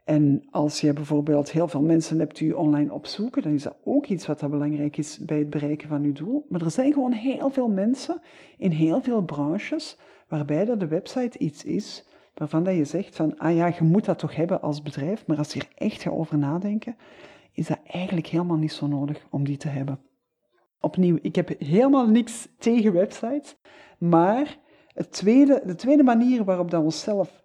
En 0.03 0.48
als 0.51 0.81
je 0.81 0.93
bijvoorbeeld 0.93 1.51
heel 1.51 1.67
veel 1.67 1.81
mensen 1.81 2.19
hebt 2.19 2.38
die 2.38 2.57
online 2.57 2.93
opzoeken, 2.93 3.41
dan 3.41 3.53
is 3.53 3.63
dat 3.63 3.77
ook 3.83 4.05
iets 4.05 4.25
wat 4.25 4.50
belangrijk 4.50 4.98
is 4.98 5.17
bij 5.17 5.38
het 5.38 5.50
bereiken 5.50 5.88
van 5.88 6.03
je 6.03 6.12
doel. 6.12 6.45
Maar 6.50 6.62
er 6.62 6.72
zijn 6.72 6.93
gewoon 6.93 7.12
heel 7.12 7.50
veel 7.50 7.67
mensen 7.67 8.22
in 8.57 8.72
heel 8.72 9.01
veel 9.01 9.22
branches 9.22 9.98
waarbij 10.27 10.65
dat 10.65 10.79
de 10.79 10.88
website 10.88 11.38
iets 11.38 11.63
is 11.63 12.05
waarvan 12.33 12.63
dat 12.63 12.75
je 12.75 12.86
zegt 12.86 13.15
van, 13.15 13.38
ah 13.38 13.55
ja, 13.55 13.67
je 13.67 13.83
moet 13.83 14.05
dat 14.05 14.19
toch 14.19 14.36
hebben 14.36 14.62
als 14.62 14.81
bedrijf, 14.81 15.27
maar 15.27 15.38
als 15.38 15.53
je 15.53 15.60
er 15.60 15.67
echt 15.75 16.01
gaat 16.01 16.13
over 16.13 16.38
nadenken, 16.38 16.95
is 17.51 17.67
dat 17.67 17.79
eigenlijk 17.86 18.27
helemaal 18.27 18.57
niet 18.57 18.74
zo 18.74 18.88
nodig 18.88 19.27
om 19.29 19.43
die 19.43 19.57
te 19.57 19.67
hebben. 19.67 20.00
Opnieuw, 20.79 21.17
ik 21.22 21.36
heb 21.36 21.60
helemaal 21.60 22.07
niks 22.07 22.48
tegen 22.57 22.93
websites, 22.93 23.55
maar 23.98 24.57
het 24.88 25.12
tweede, 25.12 25.62
de 25.65 25.75
tweede 25.75 26.03
manier 26.03 26.43
waarop 26.43 26.72
dat 26.72 26.79
we 26.79 26.86
onszelf 26.86 27.42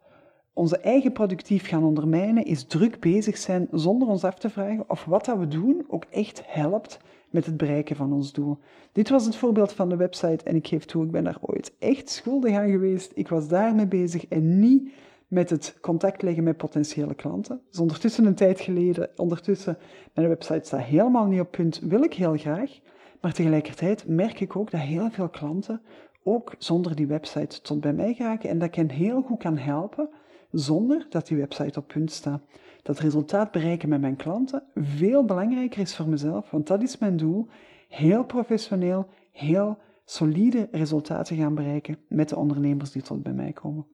onze 0.58 0.78
eigen 0.78 1.12
productief 1.12 1.68
gaan 1.68 1.84
ondermijnen, 1.84 2.44
is 2.44 2.64
druk 2.64 3.00
bezig 3.00 3.36
zijn 3.36 3.68
zonder 3.70 4.08
ons 4.08 4.24
af 4.24 4.38
te 4.38 4.50
vragen 4.50 4.84
of 4.88 5.04
wat 5.04 5.24
dat 5.24 5.38
we 5.38 5.48
doen 5.48 5.84
ook 5.88 6.04
echt 6.10 6.42
helpt 6.44 7.00
met 7.30 7.46
het 7.46 7.56
bereiken 7.56 7.96
van 7.96 8.12
ons 8.12 8.32
doel. 8.32 8.58
Dit 8.92 9.08
was 9.08 9.24
het 9.24 9.36
voorbeeld 9.36 9.72
van 9.72 9.88
de 9.88 9.96
website 9.96 10.44
en 10.44 10.56
ik 10.56 10.66
geef 10.66 10.84
toe, 10.84 11.04
ik 11.04 11.10
ben 11.10 11.24
daar 11.24 11.38
ooit 11.40 11.72
echt 11.78 12.10
schuldig 12.10 12.54
aan 12.54 12.70
geweest. 12.70 13.12
Ik 13.14 13.28
was 13.28 13.48
daarmee 13.48 13.86
bezig 13.86 14.26
en 14.26 14.58
niet 14.60 14.92
met 15.28 15.50
het 15.50 15.78
contact 15.80 16.22
leggen 16.22 16.44
met 16.44 16.56
potentiële 16.56 17.14
klanten. 17.14 17.60
Dus 17.70 17.80
ondertussen 17.80 18.24
een 18.24 18.34
tijd 18.34 18.60
geleden, 18.60 19.10
ondertussen, 19.16 19.78
mijn 20.14 20.28
website 20.28 20.66
staat 20.66 20.80
helemaal 20.80 21.26
niet 21.26 21.40
op 21.40 21.50
punt, 21.50 21.80
wil 21.82 22.02
ik 22.02 22.14
heel 22.14 22.36
graag. 22.36 22.78
Maar 23.20 23.32
tegelijkertijd 23.32 24.08
merk 24.08 24.40
ik 24.40 24.56
ook 24.56 24.70
dat 24.70 24.80
heel 24.80 25.10
veel 25.10 25.28
klanten 25.28 25.80
ook 26.22 26.54
zonder 26.58 26.96
die 26.96 27.06
website 27.06 27.60
tot 27.60 27.80
bij 27.80 27.92
mij 27.92 28.14
geraken 28.14 28.50
en 28.50 28.58
dat 28.58 28.68
ik 28.68 28.74
hen 28.74 28.90
heel 28.90 29.22
goed 29.22 29.38
kan 29.38 29.56
helpen 29.58 30.08
zonder 30.50 31.06
dat 31.08 31.26
die 31.26 31.36
website 31.36 31.78
op 31.78 31.88
punt 31.88 32.10
staat. 32.10 32.42
Dat 32.82 32.98
resultaat 32.98 33.50
bereiken 33.50 33.88
met 33.88 34.00
mijn 34.00 34.16
klanten 34.16 34.62
veel 34.74 35.24
belangrijker 35.24 35.80
is 35.80 35.96
voor 35.96 36.08
mezelf, 36.08 36.50
want 36.50 36.66
dat 36.66 36.82
is 36.82 36.98
mijn 36.98 37.16
doel. 37.16 37.46
Heel 37.88 38.24
professioneel, 38.24 39.06
heel 39.32 39.78
solide 40.04 40.68
resultaten 40.70 41.36
gaan 41.36 41.54
bereiken 41.54 41.98
met 42.08 42.28
de 42.28 42.36
ondernemers 42.36 42.90
die 42.90 43.02
tot 43.02 43.22
bij 43.22 43.32
mij 43.32 43.52
komen. 43.52 43.86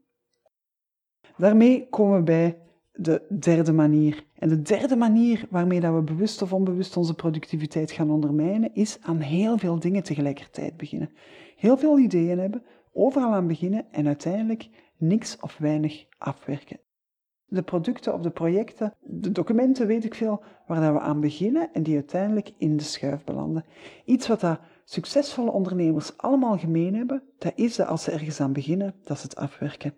Daarmee 1.37 1.89
komen 1.89 2.19
we 2.19 2.23
bij 2.23 2.59
de 2.93 3.23
derde 3.39 3.73
manier. 3.73 4.25
En 4.39 4.49
de 4.49 4.63
derde 4.63 4.97
manier 4.97 5.47
waarmee 5.51 5.81
dat 5.81 5.95
we 5.95 6.03
bewust 6.03 6.43
of 6.43 6.53
onbewust 6.53 6.97
onze 6.97 7.15
productiviteit 7.15 7.91
gaan 7.91 8.11
ondermijnen, 8.11 8.75
is 8.75 8.99
aan 9.03 9.21
heel 9.21 9.59
veel 9.59 9.79
dingen 9.79 10.03
tegelijkertijd 10.03 10.77
beginnen. 10.77 11.11
Heel 11.57 11.77
veel 11.77 11.99
ideeën 11.99 12.39
hebben, 12.39 12.63
overal 12.93 13.33
aan 13.33 13.47
beginnen 13.47 13.87
en 13.91 14.07
uiteindelijk 14.07 14.69
niks 14.97 15.37
of 15.41 15.59
weinig 15.59 16.05
afwerken. 16.19 16.81
De 17.45 17.63
producten 17.63 18.15
of 18.15 18.21
de 18.21 18.31
projecten, 18.31 18.95
de 19.01 19.33
documenten, 19.33 19.87
weet 19.87 20.05
ik 20.05 20.15
veel, 20.15 20.43
waar 20.67 20.93
we 20.93 21.01
aan 21.01 21.21
beginnen 21.21 21.73
en 21.73 21.83
die 21.83 21.95
uiteindelijk 21.95 22.53
in 22.59 22.77
de 22.77 22.83
schuif 22.83 23.25
belanden. 23.25 23.65
Iets 24.05 24.27
wat 24.27 24.41
dat 24.41 24.61
succesvolle 24.85 25.51
ondernemers 25.51 26.17
allemaal 26.17 26.59
gemeen 26.59 26.95
hebben, 26.95 27.23
dat 27.39 27.53
is 27.55 27.77
dat 27.77 27.87
als 27.87 28.03
ze 28.03 28.11
ergens 28.11 28.41
aan 28.41 28.53
beginnen, 28.53 28.95
dat 29.05 29.19
ze 29.19 29.25
het 29.25 29.37
afwerken. 29.37 29.95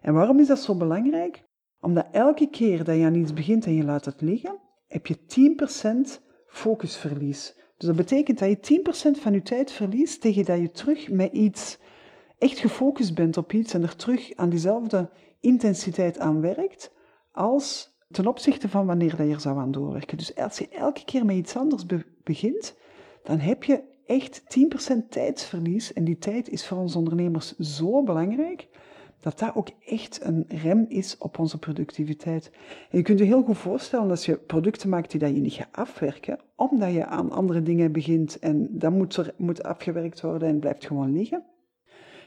En 0.00 0.14
waarom 0.14 0.38
is 0.38 0.46
dat 0.46 0.58
zo 0.58 0.76
belangrijk? 0.76 1.44
Omdat 1.80 2.06
elke 2.12 2.50
keer 2.50 2.84
dat 2.84 2.96
je 2.96 3.04
aan 3.04 3.14
iets 3.14 3.32
begint 3.32 3.66
en 3.66 3.74
je 3.74 3.84
laat 3.84 4.04
het 4.04 4.20
liggen, 4.20 4.58
heb 4.86 5.06
je 5.06 5.18
10% 6.18 6.22
focusverlies. 6.46 7.54
Dus 7.76 7.86
dat 7.86 7.96
betekent 7.96 8.38
dat 8.38 8.68
je 8.68 8.80
10% 9.16 9.20
van 9.20 9.32
je 9.32 9.42
tijd 9.42 9.72
verliest 9.72 10.20
tegen 10.20 10.44
dat 10.44 10.58
je 10.58 10.70
terug 10.70 11.10
met 11.10 11.32
iets 11.32 11.78
echt 12.38 12.58
gefocust 12.58 13.14
bent 13.14 13.36
op 13.36 13.52
iets 13.52 13.74
en 13.74 13.82
er 13.82 13.96
terug 13.96 14.34
aan 14.34 14.48
diezelfde 14.48 15.10
intensiteit 15.40 16.18
aan 16.18 16.40
werkt, 16.40 16.92
als 17.32 17.96
ten 18.10 18.26
opzichte 18.26 18.68
van 18.68 18.86
wanneer 18.86 19.16
dat 19.16 19.26
je 19.26 19.34
er 19.34 19.40
zou 19.40 19.58
aan 19.58 19.70
doorwerken. 19.70 20.16
Dus 20.16 20.36
als 20.36 20.58
je 20.58 20.68
elke 20.68 21.04
keer 21.04 21.24
met 21.24 21.36
iets 21.36 21.56
anders 21.56 21.84
begint, 22.22 22.76
dan 23.22 23.38
heb 23.38 23.64
je 23.64 23.82
echt 24.06 24.42
10% 24.94 25.08
tijdsverlies. 25.08 25.92
En 25.92 26.04
die 26.04 26.18
tijd 26.18 26.48
is 26.48 26.66
voor 26.66 26.78
onze 26.78 26.98
ondernemers 26.98 27.56
zo 27.56 28.02
belangrijk, 28.02 28.68
dat 29.20 29.38
dat 29.38 29.54
ook 29.54 29.68
echt 29.86 30.20
een 30.22 30.44
rem 30.48 30.86
is 30.88 31.18
op 31.18 31.38
onze 31.38 31.58
productiviteit. 31.58 32.50
Je 32.90 33.02
kunt 33.02 33.18
je 33.18 33.24
heel 33.24 33.42
goed 33.42 33.58
voorstellen 33.58 34.10
als 34.10 34.24
je 34.24 34.36
producten 34.36 34.88
maakt 34.88 35.10
die 35.10 35.20
dat 35.20 35.34
je 35.34 35.40
niet 35.40 35.52
gaat 35.52 35.68
afwerken, 35.72 36.38
omdat 36.56 36.92
je 36.92 37.06
aan 37.06 37.30
andere 37.30 37.62
dingen 37.62 37.92
begint 37.92 38.38
en 38.38 38.68
dat 38.70 38.92
moet, 38.92 39.16
er, 39.16 39.34
moet 39.36 39.62
afgewerkt 39.62 40.20
worden 40.20 40.48
en 40.48 40.58
blijft 40.58 40.86
gewoon 40.86 41.12
liggen, 41.12 41.42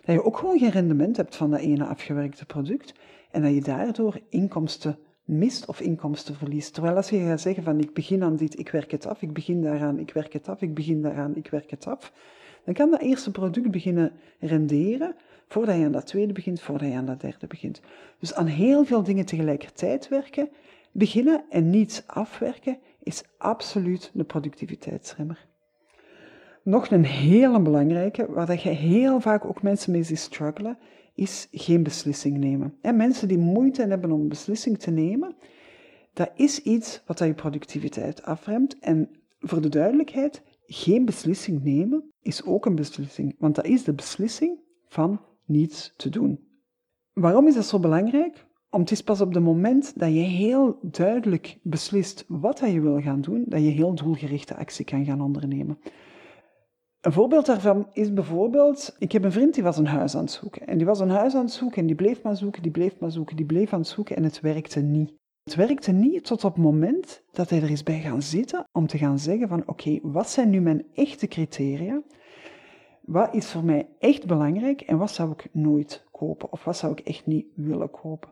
dat 0.05 0.15
je 0.15 0.23
ook 0.23 0.37
gewoon 0.37 0.59
geen 0.59 0.69
rendement 0.69 1.17
hebt 1.17 1.35
van 1.35 1.51
dat 1.51 1.59
ene 1.59 1.85
afgewerkte 1.85 2.45
product 2.45 2.93
en 3.31 3.41
dat 3.41 3.53
je 3.53 3.61
daardoor 3.61 4.19
inkomsten 4.29 4.97
mist 5.25 5.65
of 5.65 5.81
inkomsten 5.81 6.35
verliest. 6.35 6.73
Terwijl 6.73 6.95
als 6.95 7.09
je 7.09 7.19
gaat 7.19 7.41
zeggen 7.41 7.63
van 7.63 7.79
ik 7.79 7.93
begin 7.93 8.23
aan 8.23 8.35
dit, 8.35 8.59
ik 8.59 8.69
werk 8.69 8.91
het 8.91 9.05
af, 9.05 9.21
ik 9.21 9.33
begin 9.33 9.61
daaraan, 9.61 9.99
ik 9.99 10.13
werk 10.13 10.33
het 10.33 10.49
af, 10.49 10.61
ik 10.61 10.73
begin 10.73 11.01
daaraan, 11.01 11.35
ik 11.35 11.47
werk 11.47 11.69
het 11.69 11.87
af, 11.87 12.13
dan 12.65 12.73
kan 12.73 12.91
dat 12.91 13.01
eerste 13.01 13.31
product 13.31 13.71
beginnen 13.71 14.11
renderen 14.39 15.15
voordat 15.47 15.77
je 15.77 15.85
aan 15.85 15.91
dat 15.91 16.07
tweede 16.07 16.33
begint, 16.33 16.61
voordat 16.61 16.87
je 16.87 16.95
aan 16.95 17.05
dat 17.05 17.21
derde 17.21 17.47
begint. 17.47 17.81
Dus 18.19 18.33
aan 18.33 18.45
heel 18.45 18.85
veel 18.85 19.03
dingen 19.03 19.25
tegelijkertijd 19.25 20.07
werken, 20.07 20.49
beginnen 20.91 21.43
en 21.49 21.69
niets 21.69 22.03
afwerken, 22.07 22.77
is 23.03 23.23
absoluut 23.37 24.11
de 24.13 24.23
productiviteitsremmer. 24.23 25.49
Nog 26.63 26.89
een 26.89 27.05
hele 27.05 27.61
belangrijke, 27.61 28.31
waar 28.31 28.45
dat 28.45 28.61
je 28.61 28.69
heel 28.69 29.19
vaak 29.19 29.45
ook 29.45 29.61
mensen 29.61 29.91
mee 29.91 30.03
ziet 30.03 30.19
struggelen, 30.19 30.77
is 31.15 31.47
geen 31.51 31.83
beslissing 31.83 32.37
nemen. 32.37 32.73
En 32.81 32.95
mensen 32.95 33.27
die 33.27 33.37
moeite 33.37 33.85
hebben 33.85 34.11
om 34.11 34.21
een 34.21 34.27
beslissing 34.27 34.79
te 34.79 34.91
nemen, 34.91 35.35
dat 36.13 36.31
is 36.35 36.61
iets 36.61 37.03
wat 37.05 37.19
je 37.19 37.33
productiviteit 37.33 38.23
afremt. 38.23 38.79
En 38.79 39.09
voor 39.39 39.61
de 39.61 39.69
duidelijkheid, 39.69 40.43
geen 40.65 41.05
beslissing 41.05 41.63
nemen 41.63 42.11
is 42.21 42.43
ook 42.45 42.65
een 42.65 42.75
beslissing, 42.75 43.35
want 43.39 43.55
dat 43.55 43.65
is 43.65 43.83
de 43.83 43.93
beslissing 43.93 44.59
van 44.87 45.21
niets 45.45 45.93
te 45.97 46.09
doen. 46.09 46.39
Waarom 47.13 47.47
is 47.47 47.53
dat 47.53 47.65
zo 47.65 47.79
belangrijk? 47.79 48.45
Om 48.69 48.79
het 48.79 48.91
is 48.91 49.03
pas 49.03 49.21
op 49.21 49.33
het 49.33 49.43
moment 49.43 49.99
dat 49.99 50.13
je 50.13 50.19
heel 50.19 50.79
duidelijk 50.81 51.57
beslist 51.61 52.25
wat 52.27 52.59
je 52.59 52.81
wil 52.81 53.01
gaan 53.01 53.21
doen, 53.21 53.43
dat 53.47 53.61
je 53.61 53.69
heel 53.69 53.95
doelgerichte 53.95 54.55
actie 54.55 54.85
kan 54.85 55.05
gaan 55.05 55.21
ondernemen. 55.21 55.77
Een 57.01 57.11
voorbeeld 57.11 57.45
daarvan 57.45 57.87
is 57.93 58.13
bijvoorbeeld, 58.13 58.95
ik 58.99 59.11
heb 59.11 59.23
een 59.23 59.31
vriend 59.31 59.53
die 59.53 59.63
was 59.63 59.77
een 59.77 59.87
huis 59.87 60.15
aan 60.15 60.21
het 60.21 60.31
zoeken. 60.31 60.67
En 60.67 60.77
die 60.77 60.85
was 60.85 60.99
een 60.99 61.09
huis 61.09 61.35
aan 61.35 61.43
het 61.43 61.51
zoeken 61.51 61.77
en 61.77 61.85
die 61.85 61.95
bleef 61.95 62.23
maar 62.23 62.35
zoeken, 62.35 62.61
die 62.61 62.71
bleef 62.71 62.99
maar 62.99 63.11
zoeken, 63.11 63.35
die 63.35 63.45
bleef 63.45 63.73
aan 63.73 63.79
het 63.79 63.87
zoeken 63.87 64.15
en 64.15 64.23
het 64.23 64.39
werkte 64.39 64.79
niet. 64.79 65.13
Het 65.43 65.55
werkte 65.55 65.91
niet 65.91 66.25
tot 66.25 66.43
op 66.43 66.53
het 66.53 66.63
moment 66.63 67.23
dat 67.31 67.49
hij 67.49 67.61
er 67.61 67.71
is 67.71 67.83
bij 67.83 67.99
gaan 67.99 68.21
zitten 68.21 68.63
om 68.71 68.87
te 68.87 68.97
gaan 68.97 69.19
zeggen 69.19 69.47
van 69.47 69.63
oké, 69.65 69.99
wat 70.01 70.29
zijn 70.29 70.49
nu 70.49 70.61
mijn 70.61 70.85
echte 70.93 71.27
criteria? 71.27 72.01
Wat 73.01 73.35
is 73.35 73.51
voor 73.51 73.63
mij 73.63 73.89
echt 73.99 74.25
belangrijk 74.25 74.81
en 74.81 74.97
wat 74.97 75.11
zou 75.11 75.31
ik 75.31 75.49
nooit 75.51 76.05
kopen 76.11 76.51
of 76.51 76.63
wat 76.63 76.77
zou 76.77 76.91
ik 76.91 76.99
echt 76.99 77.25
niet 77.25 77.45
willen 77.55 77.91
kopen? 77.91 78.29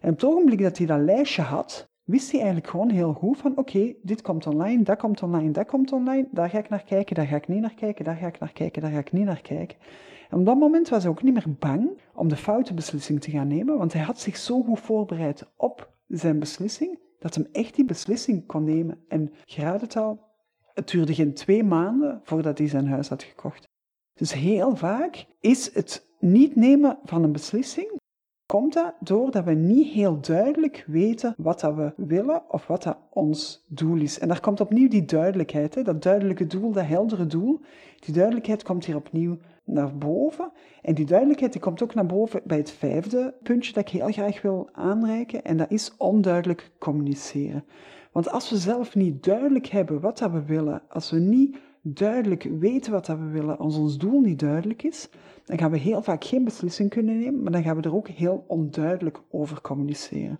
En 0.00 0.08
op 0.08 0.14
het 0.20 0.24
ogenblik 0.24 0.62
dat 0.62 0.78
hij 0.78 0.86
dat 0.86 1.00
lijstje 1.00 1.42
had, 1.42 1.88
wist 2.06 2.30
hij 2.30 2.40
eigenlijk 2.40 2.70
gewoon 2.70 2.90
heel 2.90 3.12
goed 3.12 3.38
van 3.38 3.56
oké, 3.56 3.94
dit 4.02 4.22
komt 4.22 4.46
online, 4.46 4.82
dat 4.82 4.98
komt 4.98 5.22
online, 5.22 5.50
dat 5.50 5.66
komt 5.66 5.92
online, 5.92 6.28
daar 6.30 6.50
ga 6.50 6.58
ik 6.58 6.68
naar 6.68 6.84
kijken, 6.84 7.14
daar 7.14 7.26
ga 7.26 7.36
ik 7.36 7.48
niet 7.48 7.60
naar 7.60 7.74
kijken, 7.74 8.04
daar 8.04 8.16
ga 8.16 8.26
ik 8.26 8.38
naar 8.38 8.52
kijken, 8.52 8.82
daar 8.82 8.90
ga 8.90 8.98
ik 8.98 9.12
niet 9.12 9.24
naar 9.24 9.40
kijken. 9.40 9.78
En 10.30 10.38
op 10.38 10.46
dat 10.46 10.56
moment 10.56 10.88
was 10.88 11.02
hij 11.02 11.12
ook 11.12 11.22
niet 11.22 11.34
meer 11.34 11.56
bang 11.58 12.00
om 12.14 12.28
de 12.28 12.36
foute 12.36 12.74
beslissing 12.74 13.20
te 13.20 13.30
gaan 13.30 13.48
nemen, 13.48 13.78
want 13.78 13.92
hij 13.92 14.02
had 14.02 14.20
zich 14.20 14.36
zo 14.36 14.62
goed 14.62 14.80
voorbereid 14.80 15.52
op 15.56 15.92
zijn 16.08 16.38
beslissing, 16.38 16.98
dat 17.18 17.34
hem 17.34 17.48
echt 17.52 17.74
die 17.74 17.84
beslissing 17.84 18.46
kon 18.46 18.64
nemen. 18.64 19.04
En 19.08 19.32
graad 19.44 19.80
het 19.80 19.96
al, 19.96 20.20
het 20.74 20.88
duurde 20.88 21.14
geen 21.14 21.34
twee 21.34 21.64
maanden 21.64 22.20
voordat 22.22 22.58
hij 22.58 22.68
zijn 22.68 22.88
huis 22.88 23.08
had 23.08 23.22
gekocht. 23.22 23.68
Dus 24.14 24.32
heel 24.32 24.76
vaak 24.76 25.26
is 25.40 25.74
het 25.74 26.06
niet 26.18 26.56
nemen 26.56 26.98
van 27.04 27.22
een 27.22 27.32
beslissing 27.32 27.98
komt 28.56 28.72
dat 28.72 28.94
doordat 29.00 29.44
we 29.44 29.52
niet 29.52 29.92
heel 29.92 30.20
duidelijk 30.20 30.84
weten 30.86 31.34
wat 31.36 31.60
dat 31.60 31.74
we 31.74 31.92
willen 31.96 32.42
of 32.48 32.66
wat 32.66 32.82
dat 32.82 32.98
ons 33.10 33.64
doel 33.68 34.00
is. 34.00 34.18
En 34.18 34.28
daar 34.28 34.40
komt 34.40 34.60
opnieuw 34.60 34.88
die 34.88 35.04
duidelijkheid, 35.04 35.74
hè? 35.74 35.82
dat 35.82 36.02
duidelijke 36.02 36.46
doel, 36.46 36.72
dat 36.72 36.86
heldere 36.86 37.26
doel. 37.26 37.60
Die 38.00 38.14
duidelijkheid 38.14 38.62
komt 38.62 38.84
hier 38.84 38.96
opnieuw 38.96 39.38
naar 39.64 39.96
boven. 39.96 40.52
En 40.82 40.94
die 40.94 41.06
duidelijkheid 41.06 41.52
die 41.52 41.60
komt 41.60 41.82
ook 41.82 41.94
naar 41.94 42.06
boven 42.06 42.40
bij 42.44 42.56
het 42.56 42.70
vijfde 42.70 43.34
puntje 43.42 43.72
dat 43.72 43.82
ik 43.82 44.00
heel 44.00 44.12
graag 44.12 44.42
wil 44.42 44.68
aanreiken. 44.72 45.44
En 45.44 45.56
dat 45.56 45.70
is 45.70 45.94
onduidelijk 45.96 46.70
communiceren. 46.78 47.64
Want 48.12 48.30
als 48.30 48.50
we 48.50 48.56
zelf 48.56 48.94
niet 48.94 49.24
duidelijk 49.24 49.66
hebben 49.66 50.00
wat 50.00 50.18
dat 50.18 50.30
we 50.30 50.44
willen, 50.44 50.82
als 50.88 51.10
we 51.10 51.18
niet 51.18 51.56
duidelijk 51.94 52.48
weten 52.58 52.92
wat 52.92 53.06
we 53.06 53.28
willen, 53.30 53.58
als 53.58 53.76
ons 53.76 53.98
doel 53.98 54.20
niet 54.20 54.38
duidelijk 54.38 54.82
is, 54.82 55.08
dan 55.44 55.58
gaan 55.58 55.70
we 55.70 55.78
heel 55.78 56.02
vaak 56.02 56.24
geen 56.24 56.44
beslissing 56.44 56.90
kunnen 56.90 57.18
nemen, 57.18 57.42
maar 57.42 57.52
dan 57.52 57.62
gaan 57.62 57.76
we 57.76 57.82
er 57.82 57.94
ook 57.94 58.08
heel 58.08 58.44
onduidelijk 58.46 59.20
over 59.30 59.60
communiceren. 59.60 60.38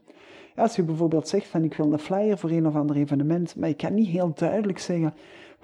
Als 0.57 0.77
je 0.77 0.83
bijvoorbeeld 0.83 1.29
zegt 1.29 1.47
van 1.47 1.65
ik 1.65 1.75
wil 1.75 1.93
een 1.93 1.99
flyer 1.99 2.39
voor 2.39 2.51
een 2.51 2.67
of 2.67 2.75
ander 2.75 2.97
evenement, 2.97 3.57
maar 3.57 3.69
je 3.69 3.75
kan 3.75 3.95
niet 3.95 4.09
heel 4.09 4.33
duidelijk 4.35 4.79
zeggen 4.79 5.15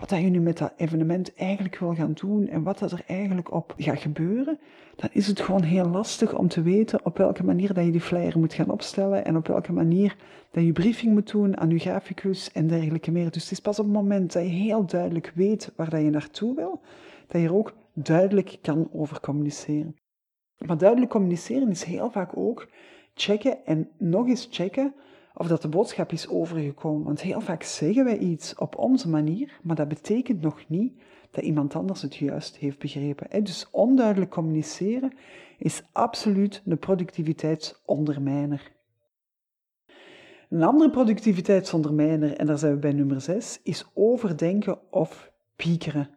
wat 0.02 0.10
dat 0.10 0.20
je 0.20 0.28
nu 0.28 0.40
met 0.40 0.58
dat 0.58 0.72
evenement 0.76 1.34
eigenlijk 1.34 1.78
wil 1.78 1.94
gaan 1.94 2.12
doen 2.12 2.48
en 2.48 2.62
wat 2.62 2.78
dat 2.78 2.92
er 2.92 3.02
eigenlijk 3.06 3.52
op 3.52 3.74
gaat 3.76 4.00
gebeuren, 4.00 4.58
dan 4.96 5.08
is 5.12 5.26
het 5.26 5.40
gewoon 5.40 5.62
heel 5.62 5.88
lastig 5.88 6.34
om 6.34 6.48
te 6.48 6.62
weten 6.62 7.04
op 7.04 7.16
welke 7.16 7.44
manier 7.44 7.74
dat 7.74 7.84
je 7.84 7.90
die 7.90 8.00
flyer 8.00 8.38
moet 8.38 8.54
gaan 8.54 8.70
opstellen 8.70 9.24
en 9.24 9.36
op 9.36 9.46
welke 9.46 9.72
manier 9.72 10.16
dat 10.50 10.64
je 10.64 10.72
briefing 10.72 11.12
moet 11.12 11.30
doen 11.30 11.56
aan 11.58 11.70
je 11.70 11.78
graficus 11.78 12.52
en 12.52 12.66
dergelijke 12.66 13.10
meer. 13.10 13.30
Dus 13.30 13.42
het 13.42 13.52
is 13.52 13.60
pas 13.60 13.78
op 13.78 13.84
het 13.84 13.94
moment 13.94 14.32
dat 14.32 14.42
je 14.42 14.48
heel 14.48 14.86
duidelijk 14.86 15.32
weet 15.34 15.72
waar 15.76 15.90
dat 15.90 16.00
je 16.00 16.10
naartoe 16.10 16.54
wil, 16.54 16.80
dat 17.26 17.40
je 17.40 17.46
er 17.46 17.54
ook 17.54 17.74
duidelijk 17.92 18.58
kan 18.62 18.88
over 18.92 19.20
communiceren. 19.20 19.96
Maar 20.66 20.78
duidelijk 20.78 21.10
communiceren 21.10 21.70
is 21.70 21.84
heel 21.84 22.10
vaak 22.10 22.36
ook 22.36 22.68
checken 23.14 23.64
en 23.64 23.88
nog 23.98 24.28
eens 24.28 24.48
checken 24.50 24.94
of 25.34 25.46
dat 25.46 25.62
de 25.62 25.68
boodschap 25.68 26.12
is 26.12 26.28
overgekomen. 26.28 27.04
Want 27.04 27.20
heel 27.20 27.40
vaak 27.40 27.62
zeggen 27.62 28.04
wij 28.04 28.18
iets 28.18 28.54
op 28.54 28.76
onze 28.76 29.08
manier, 29.08 29.60
maar 29.62 29.76
dat 29.76 29.88
betekent 29.88 30.40
nog 30.40 30.64
niet 30.68 30.92
dat 31.30 31.44
iemand 31.44 31.74
anders 31.74 32.02
het 32.02 32.16
juist 32.16 32.56
heeft 32.56 32.78
begrepen. 32.78 33.44
Dus 33.44 33.68
onduidelijk 33.70 34.30
communiceren 34.30 35.12
is 35.58 35.82
absoluut 35.92 36.62
een 36.64 36.78
productiviteitsondermijner. 36.78 38.72
Een 40.48 40.62
andere 40.62 40.90
productiviteitsondermijner, 40.90 42.36
en 42.36 42.46
daar 42.46 42.58
zijn 42.58 42.72
we 42.72 42.78
bij 42.78 42.92
nummer 42.92 43.20
6, 43.20 43.60
is 43.62 43.86
overdenken 43.94 44.92
of 44.92 45.32
piekeren 45.56 46.10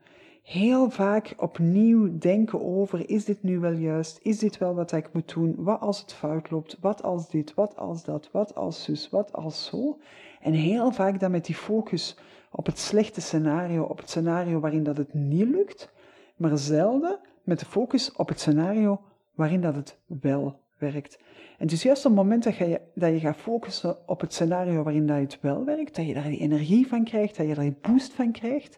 heel 0.46 0.90
vaak 0.90 1.34
opnieuw 1.38 2.18
denken 2.18 2.62
over, 2.62 3.10
is 3.10 3.26
dit 3.26 3.44
nu 3.44 3.60
wel 3.60 3.72
juist? 3.72 4.20
Is 4.22 4.40
dit 4.40 4.58
wel 4.58 4.76
wat 4.76 4.92
ik 4.92 5.14
moet 5.14 5.34
doen? 5.34 5.56
Wat 5.58 5.80
als 5.80 6.00
het 6.00 6.14
fout 6.14 6.52
loopt? 6.52 6.78
Wat 6.82 7.04
als 7.04 7.30
dit? 7.30 7.54
Wat 7.54 7.78
als 7.78 8.04
dat? 8.04 8.30
Wat 8.32 8.56
als 8.56 8.84
zus? 8.84 9.10
Wat 9.10 9.34
als 9.34 9.66
zo? 9.66 10.00
En 10.42 10.54
heel 10.54 10.92
vaak 10.92 11.20
dan 11.20 11.32
met 11.32 11.46
die 11.46 11.56
focus 11.56 12.18
op 12.52 12.66
het 12.66 12.80
slechte 12.80 13.22
scenario, 13.22 13.84
op 13.84 13.98
het 13.98 14.10
scenario 14.10 14.60
waarin 14.60 14.84
dat 14.84 14.98
het 14.98 15.14
niet 15.14 15.48
lukt, 15.48 15.92
maar 16.36 16.58
zelden 16.58 17.20
met 17.44 17.60
de 17.60 17.66
focus 17.66 18.12
op 18.12 18.28
het 18.28 18.40
scenario 18.40 19.02
waarin 19.34 19.62
dat 19.62 19.76
het 19.76 19.98
wel 20.06 20.60
werkt. 20.78 21.18
En 21.58 21.64
het 21.64 21.72
is 21.72 21.84
juist 21.84 22.06
op 22.06 22.12
het 22.12 22.22
moment 22.22 22.44
dat 22.44 22.56
je, 22.56 22.82
dat 22.94 23.12
je 23.12 23.20
gaat 23.20 23.36
focussen 23.36 24.08
op 24.08 24.22
het 24.22 24.34
scenario 24.34 24.84
waarin 24.84 25.08
dat 25.08 25.18
het 25.18 25.38
wel 25.42 25.66
werkt, 25.66 25.96
dat 25.96 26.08
je 26.08 26.14
daar 26.14 26.30
die 26.30 26.40
energie 26.40 26.88
van 26.88 27.04
krijgt, 27.04 27.38
dat 27.38 27.48
je 27.48 27.56
daar 27.56 27.64
die 27.64 27.78
boost 27.82 28.14
van 28.14 28.32
krijgt, 28.32 28.78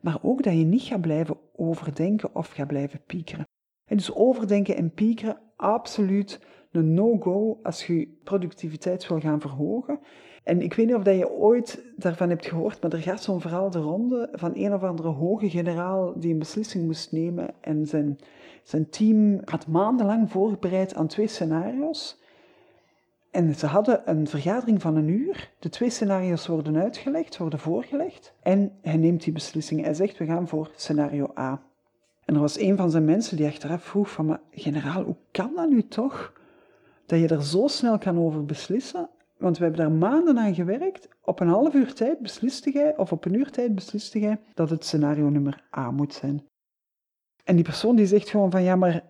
maar 0.00 0.18
ook 0.22 0.42
dat 0.42 0.52
je 0.52 0.64
niet 0.64 0.82
gaat 0.82 1.00
blijven 1.00 1.36
overdenken 1.56 2.34
of 2.34 2.48
gaat 2.48 2.66
blijven 2.66 3.00
piekeren. 3.06 3.46
En 3.84 3.96
dus 3.96 4.14
overdenken 4.14 4.76
en 4.76 4.92
piekeren, 4.92 5.38
absoluut 5.56 6.40
een 6.72 6.94
no-go 6.94 7.58
als 7.62 7.86
je 7.86 8.18
productiviteit 8.24 9.08
wil 9.08 9.20
gaan 9.20 9.40
verhogen. 9.40 10.00
En 10.44 10.62
ik 10.62 10.74
weet 10.74 10.86
niet 10.86 10.94
of 10.94 11.02
dat 11.02 11.16
je 11.16 11.30
ooit 11.30 11.84
daarvan 11.96 12.28
hebt 12.28 12.46
gehoord, 12.46 12.82
maar 12.82 12.92
er 12.92 12.98
gaat 12.98 13.22
zo'n 13.22 13.40
verhaal 13.40 13.70
de 13.70 13.78
ronde 13.78 14.28
van 14.32 14.52
een 14.54 14.74
of 14.74 14.82
andere 14.82 15.08
hoge 15.08 15.50
generaal 15.50 16.12
die 16.18 16.32
een 16.32 16.38
beslissing 16.38 16.84
moest 16.84 17.12
nemen 17.12 17.54
en 17.60 17.86
zijn, 17.86 18.18
zijn 18.62 18.90
team 18.90 19.40
had 19.44 19.66
maandenlang 19.66 20.30
voorbereid 20.30 20.94
aan 20.94 21.06
twee 21.06 21.26
scenario's. 21.26 22.17
En 23.30 23.54
ze 23.54 23.66
hadden 23.66 24.10
een 24.10 24.26
vergadering 24.26 24.82
van 24.82 24.96
een 24.96 25.08
uur. 25.08 25.50
De 25.58 25.68
twee 25.68 25.90
scenario's 25.90 26.46
worden 26.46 26.76
uitgelegd, 26.76 27.36
worden 27.36 27.58
voorgelegd. 27.58 28.34
En 28.42 28.72
hij 28.82 28.96
neemt 28.96 29.22
die 29.22 29.32
beslissing. 29.32 29.82
Hij 29.82 29.94
zegt, 29.94 30.18
we 30.18 30.24
gaan 30.24 30.48
voor 30.48 30.70
scenario 30.76 31.32
A. 31.38 31.62
En 32.24 32.34
er 32.34 32.40
was 32.40 32.58
een 32.58 32.76
van 32.76 32.90
zijn 32.90 33.04
mensen 33.04 33.36
die 33.36 33.46
achteraf 33.46 33.82
vroeg 33.82 34.10
van, 34.10 34.26
maar 34.26 34.40
generaal, 34.50 35.02
hoe 35.02 35.16
kan 35.30 35.52
dat 35.54 35.68
nu 35.68 35.88
toch? 35.88 36.32
Dat 37.06 37.18
je 37.20 37.28
er 37.28 37.44
zo 37.44 37.66
snel 37.66 37.98
kan 37.98 38.18
over 38.18 38.44
beslissen? 38.44 39.08
Want 39.38 39.58
we 39.58 39.64
hebben 39.64 39.80
daar 39.82 40.10
maanden 40.10 40.38
aan 40.38 40.54
gewerkt. 40.54 41.08
Op 41.22 41.40
een 41.40 41.48
half 41.48 41.74
uur 41.74 41.94
tijd 41.94 42.18
besliste 42.18 42.70
jij, 42.70 42.96
of 42.96 43.12
op 43.12 43.24
een 43.24 43.34
uur 43.34 43.50
tijd 43.50 43.74
besliste 43.74 44.18
jij, 44.18 44.40
dat 44.54 44.70
het 44.70 44.84
scenario 44.84 45.28
nummer 45.28 45.64
A 45.76 45.90
moet 45.90 46.14
zijn. 46.14 46.46
En 47.44 47.54
die 47.54 47.64
persoon 47.64 47.96
die 47.96 48.06
zegt 48.06 48.28
gewoon 48.28 48.50
van, 48.50 48.62
ja, 48.62 48.76
maar 48.76 49.04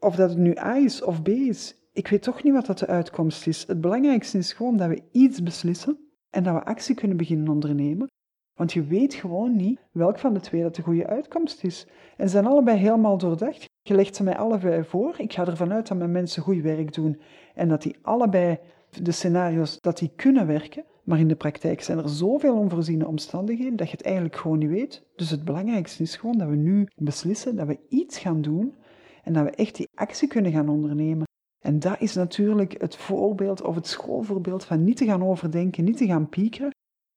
of 0.00 0.16
dat 0.16 0.28
het 0.28 0.38
nu 0.38 0.58
A 0.58 0.76
is 0.76 1.02
of 1.02 1.22
B 1.22 1.28
is, 1.28 1.74
ik 1.96 2.08
weet 2.08 2.22
toch 2.22 2.42
niet 2.42 2.52
wat 2.52 2.66
dat 2.66 2.78
de 2.78 2.86
uitkomst 2.86 3.46
is. 3.46 3.66
Het 3.66 3.80
belangrijkste 3.80 4.38
is 4.38 4.52
gewoon 4.52 4.76
dat 4.76 4.88
we 4.88 5.02
iets 5.12 5.42
beslissen 5.42 5.98
en 6.30 6.42
dat 6.42 6.54
we 6.54 6.64
actie 6.64 6.94
kunnen 6.94 7.16
beginnen 7.16 7.48
ondernemen. 7.48 8.08
Want 8.54 8.72
je 8.72 8.84
weet 8.84 9.14
gewoon 9.14 9.56
niet 9.56 9.80
welk 9.92 10.18
van 10.18 10.34
de 10.34 10.40
twee 10.40 10.62
dat 10.62 10.74
de 10.74 10.82
goede 10.82 11.06
uitkomst 11.06 11.64
is. 11.64 11.86
En 12.16 12.26
ze 12.26 12.32
zijn 12.32 12.46
allebei 12.46 12.78
helemaal 12.78 13.18
doordacht. 13.18 13.64
Je 13.82 13.94
legt 13.94 14.16
ze 14.16 14.22
mij 14.22 14.36
allebei 14.36 14.84
voor. 14.84 15.14
Ik 15.18 15.32
ga 15.32 15.46
ervan 15.46 15.72
uit 15.72 15.88
dat 15.88 15.98
mijn 15.98 16.12
mensen 16.12 16.42
goed 16.42 16.60
werk 16.60 16.94
doen 16.94 17.20
en 17.54 17.68
dat 17.68 17.82
die 17.82 17.96
allebei 18.02 18.58
de 19.02 19.12
scenario's 19.12 19.80
dat 19.80 19.98
die 19.98 20.12
kunnen 20.16 20.46
werken. 20.46 20.84
Maar 21.04 21.18
in 21.18 21.28
de 21.28 21.36
praktijk 21.36 21.82
zijn 21.82 21.98
er 21.98 22.08
zoveel 22.08 22.56
onvoorziene 22.56 23.06
omstandigheden 23.06 23.76
dat 23.76 23.90
je 23.90 23.96
het 23.96 24.06
eigenlijk 24.06 24.36
gewoon 24.36 24.58
niet 24.58 24.68
weet. 24.68 25.02
Dus 25.16 25.30
het 25.30 25.44
belangrijkste 25.44 26.02
is 26.02 26.16
gewoon 26.16 26.38
dat 26.38 26.48
we 26.48 26.56
nu 26.56 26.88
beslissen 26.96 27.56
dat 27.56 27.66
we 27.66 27.78
iets 27.88 28.18
gaan 28.18 28.42
doen 28.42 28.74
en 29.22 29.32
dat 29.32 29.44
we 29.44 29.50
echt 29.50 29.76
die 29.76 29.88
actie 29.94 30.28
kunnen 30.28 30.52
gaan 30.52 30.68
ondernemen. 30.68 31.25
En 31.66 31.78
dat 31.78 32.00
is 32.00 32.14
natuurlijk 32.14 32.80
het 32.80 32.96
voorbeeld 32.96 33.62
of 33.62 33.74
het 33.74 33.86
schoolvoorbeeld 33.86 34.64
van 34.64 34.84
niet 34.84 34.96
te 34.96 35.04
gaan 35.04 35.24
overdenken, 35.24 35.84
niet 35.84 35.96
te 35.96 36.06
gaan 36.06 36.28
piekeren, 36.28 36.74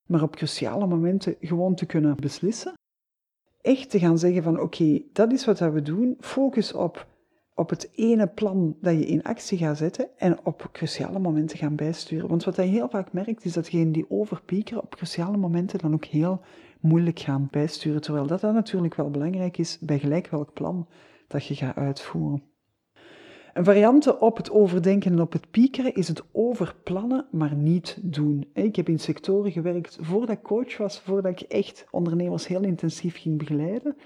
maar 0.07 0.21
op 0.21 0.35
cruciale 0.35 0.87
momenten 0.87 1.35
gewoon 1.41 1.75
te 1.75 1.85
kunnen 1.85 2.15
beslissen. 2.15 2.73
Echt 3.61 3.89
te 3.89 3.99
gaan 3.99 4.17
zeggen 4.17 4.43
van 4.43 4.59
oké, 4.59 5.01
dat 5.13 5.31
is 5.31 5.45
wat 5.45 5.59
we 5.59 5.81
doen. 5.81 6.17
Focus 6.19 6.73
op, 6.73 7.07
op 7.53 7.69
het 7.69 7.89
ene 7.95 8.27
plan 8.27 8.75
dat 8.81 8.93
je 8.93 9.05
in 9.05 9.23
actie 9.23 9.57
gaat 9.57 9.77
zetten 9.77 10.17
en 10.17 10.45
op 10.45 10.69
cruciale 10.71 11.19
momenten 11.19 11.57
gaan 11.57 11.75
bijsturen. 11.75 12.29
Want 12.29 12.43
wat 12.43 12.55
je 12.55 12.61
heel 12.61 12.89
vaak 12.89 13.13
merkt 13.13 13.45
is 13.45 13.53
dat 13.53 13.65
die 13.65 14.09
overpiekeren 14.09 14.83
op 14.83 14.95
cruciale 14.95 15.37
momenten 15.37 15.79
dan 15.79 15.93
ook 15.93 16.05
heel 16.05 16.41
moeilijk 16.79 17.19
gaan 17.19 17.47
bijsturen. 17.51 18.01
Terwijl 18.01 18.27
dat 18.27 18.41
dan 18.41 18.53
natuurlijk 18.53 18.95
wel 18.95 19.09
belangrijk 19.09 19.57
is 19.57 19.77
bij 19.79 19.99
gelijk 19.99 20.27
welk 20.27 20.53
plan 20.53 20.87
dat 21.27 21.45
je 21.45 21.55
gaat 21.55 21.75
uitvoeren. 21.75 22.48
Een 23.53 23.63
variant 23.63 24.17
op 24.17 24.37
het 24.37 24.51
overdenken 24.51 25.11
en 25.11 25.21
op 25.21 25.31
het 25.33 25.51
piekeren 25.51 25.93
is 25.93 26.07
het 26.07 26.23
overplannen, 26.31 27.25
maar 27.31 27.55
niet 27.55 27.97
doen. 28.01 28.49
Ik 28.53 28.75
heb 28.75 28.89
in 28.89 28.99
sectoren 28.99 29.51
gewerkt 29.51 29.97
voordat 30.01 30.29
ik 30.29 30.41
coach 30.41 30.77
was, 30.77 30.99
voordat 30.99 31.31
ik 31.31 31.41
echt 31.41 31.85
ondernemers 31.91 32.47
heel 32.47 32.63
intensief 32.63 33.17
ging 33.17 33.37
begeleiden, 33.37 33.97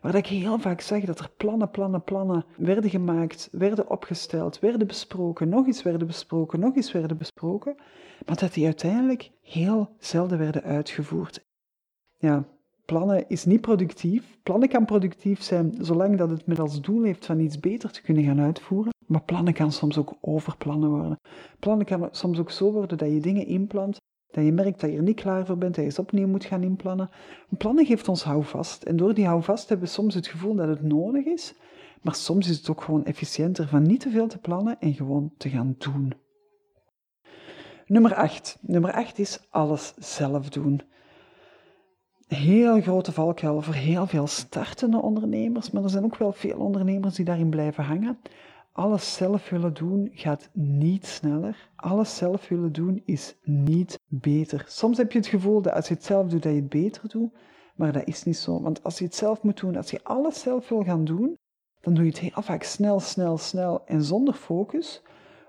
waar 0.00 0.14
ik 0.14 0.26
heel 0.26 0.58
vaak 0.58 0.80
zag 0.80 1.00
dat 1.00 1.18
er 1.18 1.30
plannen, 1.36 1.70
plannen, 1.70 2.02
plannen 2.02 2.44
werden 2.56 2.90
gemaakt, 2.90 3.48
werden 3.52 3.90
opgesteld, 3.90 4.58
werden 4.58 4.86
besproken, 4.86 5.48
nog 5.48 5.66
eens 5.66 5.82
werden 5.82 6.06
besproken, 6.06 6.60
nog 6.60 6.76
eens 6.76 6.92
werden 6.92 7.16
besproken, 7.16 7.76
maar 8.26 8.36
dat 8.36 8.54
die 8.54 8.64
uiteindelijk 8.64 9.30
heel 9.42 9.88
zelden 9.98 10.38
werden 10.38 10.62
uitgevoerd. 10.62 11.46
Ja, 12.18 12.44
plannen 12.88 13.24
is 13.28 13.44
niet 13.44 13.60
productief. 13.60 14.38
Plannen 14.42 14.68
kan 14.68 14.84
productief 14.84 15.42
zijn 15.42 15.74
zolang 15.80 16.18
dat 16.18 16.30
het 16.30 16.46
met 16.46 16.58
als 16.58 16.80
doel 16.80 17.02
heeft 17.02 17.26
van 17.26 17.40
iets 17.40 17.60
beter 17.60 17.90
te 17.90 18.02
kunnen 18.02 18.24
gaan 18.24 18.40
uitvoeren. 18.40 18.92
Maar 19.06 19.22
plannen 19.22 19.52
kan 19.52 19.72
soms 19.72 19.98
ook 19.98 20.14
overplannen 20.20 20.90
worden. 20.90 21.20
Plannen 21.58 21.86
kan 21.86 22.08
soms 22.10 22.38
ook 22.38 22.50
zo 22.50 22.72
worden 22.72 22.98
dat 22.98 23.08
je 23.08 23.20
dingen 23.20 23.46
inplant, 23.46 23.96
dat 24.30 24.44
je 24.44 24.52
merkt 24.52 24.80
dat 24.80 24.90
je 24.90 24.96
er 24.96 25.02
niet 25.02 25.20
klaar 25.20 25.46
voor 25.46 25.58
bent, 25.58 25.74
dat 25.74 25.84
je 25.84 25.90
ze 25.90 26.00
opnieuw 26.00 26.26
moet 26.26 26.44
gaan 26.44 26.62
inplannen. 26.62 27.10
plannen 27.58 27.86
geeft 27.86 28.08
ons 28.08 28.24
houvast. 28.24 28.82
En 28.82 28.96
door 28.96 29.14
die 29.14 29.26
houvast 29.26 29.68
hebben 29.68 29.86
we 29.86 29.92
soms 29.92 30.14
het 30.14 30.26
gevoel 30.26 30.54
dat 30.54 30.68
het 30.68 30.82
nodig 30.82 31.24
is. 31.24 31.54
Maar 32.02 32.14
soms 32.14 32.48
is 32.48 32.56
het 32.56 32.70
ook 32.70 32.82
gewoon 32.82 33.04
efficiënter 33.04 33.68
van 33.68 33.82
niet 33.82 34.00
te 34.00 34.10
veel 34.10 34.28
te 34.28 34.38
plannen 34.38 34.80
en 34.80 34.94
gewoon 34.94 35.32
te 35.36 35.48
gaan 35.48 35.74
doen. 35.78 36.12
Nummer 37.86 38.14
8. 38.14 38.58
Nummer 38.60 38.92
8 38.92 39.18
is 39.18 39.46
alles 39.50 39.94
zelf 39.98 40.48
doen 40.48 40.82
heel 42.28 42.80
grote 42.80 43.12
valkuil 43.12 43.62
voor 43.62 43.74
heel 43.74 44.06
veel 44.06 44.26
startende 44.26 45.02
ondernemers, 45.02 45.70
maar 45.70 45.82
er 45.82 45.90
zijn 45.90 46.04
ook 46.04 46.16
wel 46.16 46.32
veel 46.32 46.58
ondernemers 46.58 47.14
die 47.14 47.24
daarin 47.24 47.50
blijven 47.50 47.84
hangen. 47.84 48.18
Alles 48.72 49.14
zelf 49.14 49.50
willen 49.50 49.74
doen 49.74 50.10
gaat 50.12 50.48
niet 50.52 51.06
sneller. 51.06 51.68
Alles 51.76 52.16
zelf 52.16 52.48
willen 52.48 52.72
doen 52.72 53.02
is 53.04 53.34
niet 53.42 53.98
beter. 54.06 54.64
Soms 54.68 54.96
heb 54.96 55.12
je 55.12 55.18
het 55.18 55.26
gevoel 55.26 55.62
dat 55.62 55.72
als 55.72 55.88
je 55.88 55.94
het 55.94 56.04
zelf 56.04 56.28
doet, 56.28 56.42
dat 56.42 56.52
je 56.52 56.58
het 56.58 56.68
beter 56.68 57.08
doet, 57.08 57.32
maar 57.76 57.92
dat 57.92 58.06
is 58.06 58.24
niet 58.24 58.36
zo. 58.36 58.62
Want 58.62 58.82
als 58.82 58.98
je 58.98 59.04
het 59.04 59.14
zelf 59.14 59.42
moet 59.42 59.60
doen, 59.60 59.76
als 59.76 59.90
je 59.90 60.00
alles 60.02 60.40
zelf 60.40 60.68
wil 60.68 60.84
gaan 60.84 61.04
doen, 61.04 61.38
dan 61.80 61.94
doe 61.94 62.04
je 62.04 62.10
het 62.10 62.18
heel 62.18 62.42
vaak 62.42 62.62
snel, 62.62 63.00
snel, 63.00 63.38
snel 63.38 63.86
en 63.86 64.02
zonder 64.02 64.34
focus. 64.34 65.02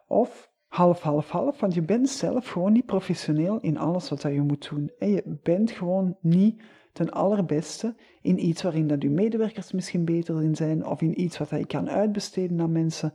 Of 0.07 0.48
half, 0.69 1.01
half, 1.01 1.29
half, 1.29 1.59
want 1.59 1.73
je 1.73 1.81
bent 1.81 2.09
zelf 2.09 2.47
gewoon 2.47 2.71
niet 2.71 2.85
professioneel 2.85 3.59
in 3.59 3.77
alles 3.77 4.09
wat 4.09 4.21
je 4.21 4.41
moet 4.41 4.69
doen. 4.69 4.91
En 4.99 5.09
je 5.09 5.39
bent 5.43 5.71
gewoon 5.71 6.17
niet 6.21 6.61
ten 6.93 7.09
allerbeste 7.09 7.95
in 8.21 8.45
iets 8.45 8.61
waarin 8.61 8.87
dat 8.87 9.01
je 9.01 9.09
medewerkers 9.09 9.71
misschien 9.71 10.05
beter 10.05 10.43
in 10.43 10.55
zijn, 10.55 10.85
of 10.85 11.01
in 11.01 11.21
iets 11.21 11.37
wat 11.37 11.49
je 11.49 11.65
kan 11.65 11.89
uitbesteden 11.89 12.61
aan 12.61 12.71
mensen. 12.71 13.13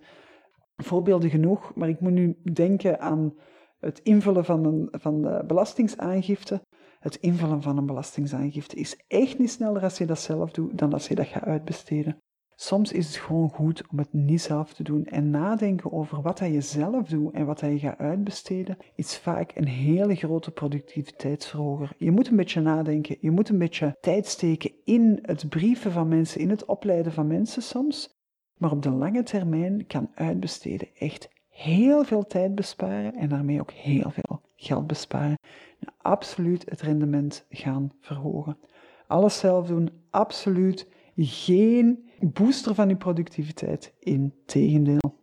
Voorbeelden 0.77 1.31
genoeg, 1.31 1.75
maar 1.75 1.88
ik 1.88 2.01
moet 2.01 2.12
nu 2.12 2.37
denken 2.53 3.01
aan 3.01 3.35
het 3.81 3.99
invullen 3.99 4.45
van, 4.45 4.64
een, 4.64 4.88
van 4.90 5.23
de 5.23 5.45
belastingsaangifte. 5.47 6.62
Het 6.99 7.17
invullen 7.17 7.62
van 7.62 7.77
een 7.77 7.87
belastingsaangifte 7.87 8.77
is 8.77 9.05
echt 9.07 9.38
niet 9.38 9.51
sneller 9.51 9.83
als 9.83 9.99
je 9.99 10.07
dat 10.07 10.19
zelf 10.19 10.51
doet 10.51 10.79
dan 10.79 10.93
als 10.93 11.09
je 11.09 11.14
dat 11.14 11.27
gaat 11.27 11.45
uitbesteden. 11.45 12.23
Soms 12.57 12.93
is 12.93 13.07
het 13.07 13.17
gewoon 13.17 13.49
goed 13.51 13.83
om 13.90 13.99
het 13.99 14.12
niet 14.12 14.40
zelf 14.40 14.75
te 14.75 14.83
doen 14.83 15.07
en 15.07 15.31
nadenken 15.31 15.93
over 15.93 16.23
wat 16.23 16.38
dat 16.38 16.53
je 16.53 16.61
zelf 16.61 17.09
doet 17.09 17.33
en 17.33 17.47
wat 17.47 17.61
je 17.61 17.79
gaat 17.79 17.99
uitbesteden, 17.99 18.77
is 18.95 19.19
vaak 19.19 19.53
een 19.55 19.69
hele 19.69 20.14
grote 20.14 20.51
productiviteitsverhoger. 20.51 21.93
Je 21.99 22.11
moet 22.11 22.29
een 22.29 22.37
beetje 22.37 22.61
nadenken, 22.61 23.17
je 23.21 23.31
moet 23.31 23.49
een 23.49 23.59
beetje 23.59 23.97
tijd 24.01 24.27
steken 24.27 24.73
in 24.85 25.19
het 25.23 25.49
brieven 25.49 25.93
van 25.93 26.09
mensen, 26.09 26.40
in 26.40 26.51
het 26.51 26.64
opleiden 26.64 27.12
van 27.12 27.27
mensen 27.27 27.62
soms, 27.62 28.14
maar 28.59 28.71
op 28.71 28.83
de 28.83 28.90
lange 28.90 29.23
termijn 29.23 29.87
kan 29.87 30.11
uitbesteden 30.14 30.88
echt 30.95 31.29
heel 31.49 32.05
veel 32.05 32.27
tijd 32.27 32.55
besparen 32.55 33.14
en 33.14 33.29
daarmee 33.29 33.61
ook 33.61 33.71
heel 33.71 34.11
veel 34.11 34.40
geld 34.57 34.87
besparen. 34.87 35.38
En 35.81 35.93
absoluut 35.99 36.71
het 36.71 36.81
rendement 36.81 37.47
gaan 37.49 37.93
verhogen. 38.01 38.59
Alles 39.07 39.38
zelf 39.38 39.67
doen, 39.67 39.90
absoluut 40.11 40.88
geen 41.17 42.04
booster 42.33 42.75
van 42.75 42.89
je 42.89 42.97
productiviteit. 42.97 43.95
Integendeel. 43.99 45.23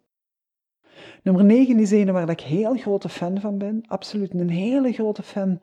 Nummer 1.23 1.45
9 1.45 1.79
is 1.79 1.91
een 1.91 2.11
waar 2.11 2.29
ik 2.29 2.41
heel 2.41 2.75
grote 2.75 3.09
fan 3.09 3.39
van 3.39 3.57
ben. 3.57 3.83
Absoluut 3.87 4.33
een 4.33 4.49
hele 4.49 4.91
grote 4.91 5.23
fan. 5.23 5.61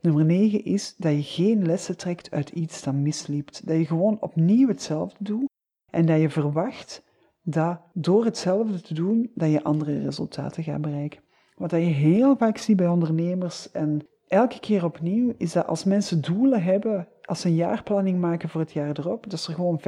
Nummer 0.00 0.24
9 0.24 0.64
is 0.64 0.94
dat 0.96 1.12
je 1.12 1.22
geen 1.22 1.66
lessen 1.66 1.96
trekt 1.96 2.30
uit 2.30 2.50
iets 2.50 2.82
dat 2.82 2.94
misliep. 2.94 3.50
Dat 3.64 3.76
je 3.76 3.86
gewoon 3.86 4.20
opnieuw 4.20 4.68
hetzelfde 4.68 5.24
doet 5.24 5.48
en 5.90 6.06
dat 6.06 6.20
je 6.20 6.30
verwacht 6.30 7.04
dat 7.42 7.80
door 7.92 8.24
hetzelfde 8.24 8.80
te 8.80 8.94
doen, 8.94 9.30
dat 9.34 9.50
je 9.50 9.62
andere 9.62 10.00
resultaten 10.00 10.62
gaat 10.62 10.80
bereiken. 10.80 11.20
Wat 11.54 11.70
je 11.70 11.76
heel 11.76 12.36
vaak 12.36 12.58
ziet 12.58 12.76
bij 12.76 12.88
ondernemers 12.88 13.70
en 13.70 14.06
elke 14.26 14.60
keer 14.60 14.84
opnieuw, 14.84 15.34
is 15.36 15.52
dat 15.52 15.66
als 15.66 15.84
mensen 15.84 16.20
doelen 16.20 16.62
hebben, 16.62 17.08
als 17.26 17.40
ze 17.40 17.48
een 17.48 17.54
jaarplanning 17.54 18.20
maken 18.20 18.48
voor 18.48 18.60
het 18.60 18.72
jaar 18.72 18.98
erop, 18.98 19.30
dat 19.30 19.40
ze 19.40 19.48
er 19.48 19.54
gewoon 19.54 19.80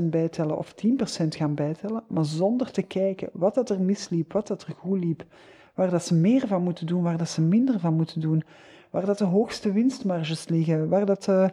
5% 0.00 0.02
bijtellen 0.04 0.58
of 0.58 0.74
10% 1.24 1.26
gaan 1.28 1.54
bijtellen, 1.54 2.02
maar 2.08 2.24
zonder 2.24 2.70
te 2.70 2.82
kijken 2.82 3.28
wat 3.32 3.54
dat 3.54 3.70
er 3.70 3.80
misliep, 3.80 4.32
wat 4.32 4.46
dat 4.46 4.62
er 4.62 4.74
goed 4.78 5.04
liep, 5.04 5.24
waar 5.74 5.90
dat 5.90 6.04
ze 6.04 6.14
meer 6.14 6.46
van 6.46 6.62
moeten 6.62 6.86
doen, 6.86 7.02
waar 7.02 7.16
dat 7.18 7.28
ze 7.28 7.42
minder 7.42 7.80
van 7.80 7.94
moeten 7.94 8.20
doen, 8.20 8.42
waar 8.90 9.06
dat 9.06 9.18
de 9.18 9.24
hoogste 9.24 9.72
winstmarges 9.72 10.48
liggen, 10.48 10.88
waar 10.88 11.06
dat 11.06 11.24
de, 11.24 11.50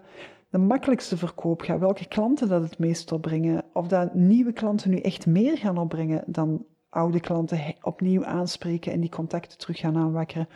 de 0.50 0.58
makkelijkste 0.58 1.17
verkoop 1.17 1.62
gaat, 1.62 1.80
welke 1.80 2.08
klanten 2.08 2.47
dat 2.47 2.62
het 2.62 2.80
meest 2.80 3.12
opbrengen, 3.12 3.63
of 3.73 3.88
dat 3.88 4.13
nieuwe 4.13 4.54
klanten 4.54 4.89
nu 4.89 4.97
echt 4.97 5.26
meer 5.26 5.58
gaan 5.58 5.78
opbrengen 5.78 6.23
dan 6.26 6.65
oude 6.89 7.19
klanten 7.19 7.76
opnieuw 7.82 8.26
aanspreken 8.26 8.91
en 8.91 9.00
die 9.00 9.10
contacten 9.10 9.58
terug 9.58 9.80
gaan 9.80 9.97
aanwakkeren. 9.97 10.47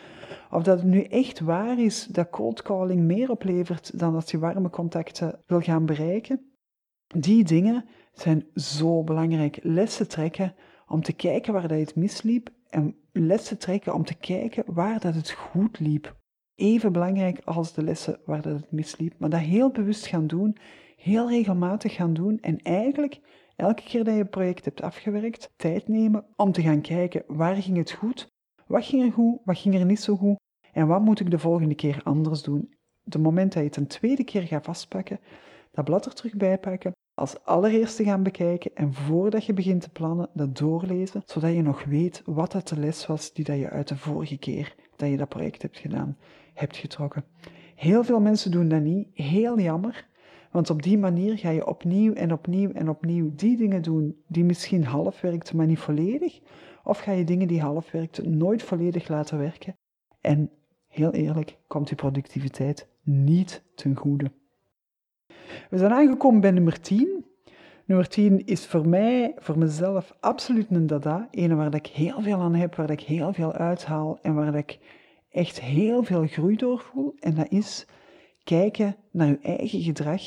Of 0.51 0.63
dat 0.63 0.77
het 0.77 0.87
nu 0.87 1.01
echt 1.01 1.39
waar 1.39 1.79
is 1.79 2.05
dat 2.05 2.29
cold 2.29 2.61
calling 2.61 3.01
meer 3.01 3.29
oplevert 3.29 3.99
dan 3.99 4.13
dat 4.13 4.31
je 4.31 4.39
warme 4.39 4.69
contacten 4.69 5.39
wil 5.45 5.61
gaan 5.61 5.85
bereiken. 5.85 6.51
Die 7.07 7.43
dingen 7.43 7.85
zijn 8.13 8.47
zo 8.55 9.03
belangrijk. 9.03 9.59
Lessen 9.61 10.07
trekken 10.07 10.55
om 10.87 11.01
te 11.01 11.13
kijken 11.13 11.53
waar 11.53 11.67
dat 11.67 11.79
het 11.79 11.95
misliep 11.95 12.49
en 12.69 12.95
lessen 13.11 13.57
trekken 13.57 13.93
om 13.93 14.05
te 14.05 14.15
kijken 14.15 14.63
waar 14.73 14.99
dat 14.99 15.15
het 15.15 15.31
goed 15.31 15.79
liep. 15.79 16.19
Even 16.55 16.91
belangrijk 16.91 17.41
als 17.45 17.73
de 17.73 17.83
lessen 17.83 18.19
waar 18.25 18.41
dat 18.41 18.53
het 18.53 18.71
misliep, 18.71 19.13
maar 19.17 19.29
dat 19.29 19.39
heel 19.39 19.71
bewust 19.71 20.05
gaan 20.05 20.27
doen, 20.27 20.57
heel 20.97 21.29
regelmatig 21.29 21.93
gaan 21.93 22.13
doen 22.13 22.39
en 22.39 22.57
eigenlijk 22.57 23.19
elke 23.61 23.83
keer 23.83 24.03
dat 24.03 24.13
je 24.13 24.19
een 24.19 24.29
project 24.29 24.65
hebt 24.65 24.81
afgewerkt, 24.81 25.49
tijd 25.55 25.87
nemen 25.87 26.25
om 26.35 26.51
te 26.51 26.61
gaan 26.61 26.81
kijken 26.81 27.23
waar 27.27 27.55
ging 27.55 27.77
het 27.77 27.91
goed, 27.91 28.27
wat 28.67 28.85
ging 28.85 29.03
er 29.03 29.11
goed, 29.11 29.39
wat 29.45 29.57
ging 29.57 29.75
er 29.75 29.85
niet 29.85 29.99
zo 29.99 30.15
goed 30.15 30.39
en 30.71 30.87
wat 30.87 31.01
moet 31.01 31.19
ik 31.19 31.31
de 31.31 31.39
volgende 31.39 31.75
keer 31.75 32.01
anders 32.03 32.43
doen. 32.43 32.73
De 33.03 33.19
moment 33.19 33.53
dat 33.53 33.61
je 33.61 33.67
het 33.67 33.77
een 33.77 33.87
tweede 33.87 34.23
keer 34.23 34.41
gaat 34.41 34.65
vastpakken, 34.65 35.19
dat 35.71 35.85
blad 35.85 36.05
er 36.05 36.13
terug 36.13 36.35
bij 36.35 36.57
pakken, 36.57 36.91
als 37.13 37.43
allereerste 37.43 38.03
gaan 38.03 38.23
bekijken 38.23 38.71
en 38.75 38.93
voordat 38.93 39.45
je 39.45 39.53
begint 39.53 39.81
te 39.81 39.89
plannen, 39.89 40.29
dat 40.33 40.57
doorlezen, 40.57 41.21
zodat 41.25 41.53
je 41.53 41.61
nog 41.61 41.83
weet 41.83 42.21
wat 42.25 42.51
dat 42.51 42.67
de 42.67 42.79
les 42.79 43.05
was 43.07 43.33
die 43.33 43.45
dat 43.45 43.57
je 43.57 43.69
uit 43.69 43.87
de 43.87 43.97
vorige 43.97 44.37
keer 44.37 44.75
dat 44.95 45.09
je 45.09 45.17
dat 45.17 45.29
project 45.29 45.61
hebt 45.61 45.77
gedaan, 45.77 46.17
hebt 46.53 46.77
getrokken. 46.77 47.25
Heel 47.75 48.03
veel 48.03 48.19
mensen 48.19 48.51
doen 48.51 48.67
dat 48.67 48.81
niet, 48.81 49.07
heel 49.13 49.59
jammer, 49.59 50.09
want 50.51 50.69
op 50.69 50.81
die 50.81 50.97
manier 50.97 51.37
ga 51.37 51.49
je 51.49 51.67
opnieuw 51.67 52.13
en 52.13 52.31
opnieuw 52.31 52.71
en 52.71 52.89
opnieuw 52.89 53.31
die 53.35 53.57
dingen 53.57 53.81
doen 53.81 54.21
die 54.27 54.43
misschien 54.43 54.85
half 54.85 55.21
werkten, 55.21 55.57
maar 55.57 55.65
niet 55.65 55.79
volledig. 55.79 56.39
Of 56.83 56.99
ga 56.99 57.11
je 57.11 57.23
dingen 57.23 57.47
die 57.47 57.61
half 57.61 57.91
werkten 57.91 58.37
nooit 58.37 58.63
volledig 58.63 59.07
laten 59.07 59.37
werken. 59.37 59.75
En 60.21 60.49
heel 60.87 61.11
eerlijk, 61.11 61.57
komt 61.67 61.87
die 61.87 61.97
productiviteit 61.97 62.87
niet 63.03 63.63
ten 63.75 63.95
goede. 63.95 64.31
We 65.69 65.77
zijn 65.77 65.91
aangekomen 65.91 66.41
bij 66.41 66.51
nummer 66.51 66.81
10. 66.81 67.25
Nummer 67.85 68.07
10 68.07 68.45
is 68.45 68.65
voor 68.65 68.87
mij, 68.87 69.35
voor 69.37 69.57
mezelf, 69.57 70.15
absoluut 70.19 70.67
een 70.69 70.87
dada. 70.87 71.27
Een 71.31 71.55
waar 71.55 71.75
ik 71.75 71.87
heel 71.87 72.21
veel 72.21 72.39
aan 72.39 72.55
heb, 72.55 72.75
waar 72.75 72.89
ik 72.89 73.01
heel 73.01 73.33
veel 73.33 73.53
uithaal 73.53 74.19
en 74.21 74.35
waar 74.35 74.55
ik 74.55 74.79
echt 75.29 75.61
heel 75.61 76.03
veel 76.03 76.27
groei 76.27 76.55
door 76.55 76.79
voel. 76.79 77.15
En 77.19 77.35
dat 77.35 77.49
is 77.49 77.87
kijken 78.43 78.95
naar 79.11 79.27
uw 79.27 79.39
eigen 79.41 79.81
gedrag, 79.81 80.21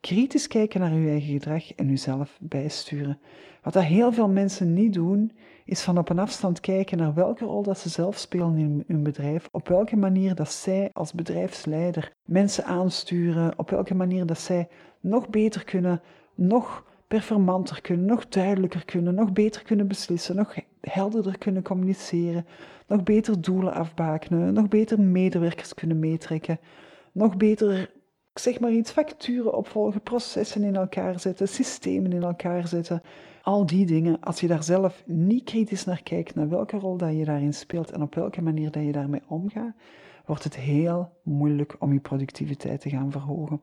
kritisch 0.00 0.46
kijken 0.46 0.80
naar 0.80 0.92
uw 0.92 1.08
eigen 1.08 1.32
gedrag 1.32 1.72
en 1.72 1.88
uzelf 1.88 2.38
bijsturen. 2.40 3.18
Wat 3.62 3.72
dat 3.72 3.82
heel 3.82 4.12
veel 4.12 4.28
mensen 4.28 4.72
niet 4.72 4.92
doen, 4.92 5.32
is 5.64 5.82
van 5.82 5.98
op 5.98 6.08
een 6.08 6.18
afstand 6.18 6.60
kijken 6.60 6.98
naar 6.98 7.14
welke 7.14 7.44
rol 7.44 7.62
dat 7.62 7.78
ze 7.78 7.88
zelf 7.88 8.16
spelen 8.16 8.56
in 8.56 8.84
hun 8.86 9.02
bedrijf, 9.02 9.48
op 9.50 9.68
welke 9.68 9.96
manier 9.96 10.34
dat 10.34 10.52
zij 10.52 10.90
als 10.92 11.12
bedrijfsleider 11.12 12.12
mensen 12.24 12.64
aansturen, 12.64 13.58
op 13.58 13.70
welke 13.70 13.94
manier 13.94 14.26
dat 14.26 14.38
zij 14.38 14.68
nog 15.00 15.28
beter 15.28 15.64
kunnen, 15.64 16.02
nog 16.34 16.84
performanter 17.08 17.80
kunnen, 17.80 18.06
nog 18.06 18.28
duidelijker 18.28 18.84
kunnen, 18.84 19.14
nog 19.14 19.32
beter 19.32 19.62
kunnen 19.62 19.88
beslissen, 19.88 20.36
nog 20.36 20.54
helderder 20.80 21.38
kunnen 21.38 21.62
communiceren, 21.62 22.46
nog 22.86 23.02
beter 23.02 23.40
doelen 23.40 23.72
afbakenen, 23.72 24.54
nog 24.54 24.68
beter 24.68 25.00
medewerkers 25.00 25.74
kunnen 25.74 25.98
meetrekken, 25.98 26.60
nog 27.12 27.36
beter, 27.36 27.90
zeg 28.34 28.60
maar 28.60 28.72
iets, 28.72 28.90
facturen 28.90 29.54
opvolgen, 29.56 30.02
processen 30.02 30.62
in 30.62 30.76
elkaar 30.76 31.20
zetten, 31.20 31.48
systemen 31.48 32.12
in 32.12 32.22
elkaar 32.22 32.68
zetten. 32.68 33.02
Al 33.42 33.66
die 33.66 33.86
dingen, 33.86 34.20
als 34.20 34.40
je 34.40 34.46
daar 34.46 34.62
zelf 34.62 35.02
niet 35.06 35.44
kritisch 35.44 35.84
naar 35.84 36.02
kijkt, 36.02 36.34
naar 36.34 36.48
welke 36.48 36.76
rol 36.78 36.96
dat 36.96 37.16
je 37.16 37.24
daarin 37.24 37.54
speelt 37.54 37.90
en 37.90 38.02
op 38.02 38.14
welke 38.14 38.42
manier 38.42 38.70
dat 38.70 38.84
je 38.84 38.92
daarmee 38.92 39.22
omgaat, 39.28 39.74
wordt 40.26 40.44
het 40.44 40.56
heel 40.56 41.12
moeilijk 41.22 41.76
om 41.78 41.92
je 41.92 42.00
productiviteit 42.00 42.80
te 42.80 42.90
gaan 42.90 43.10
verhogen. 43.10 43.60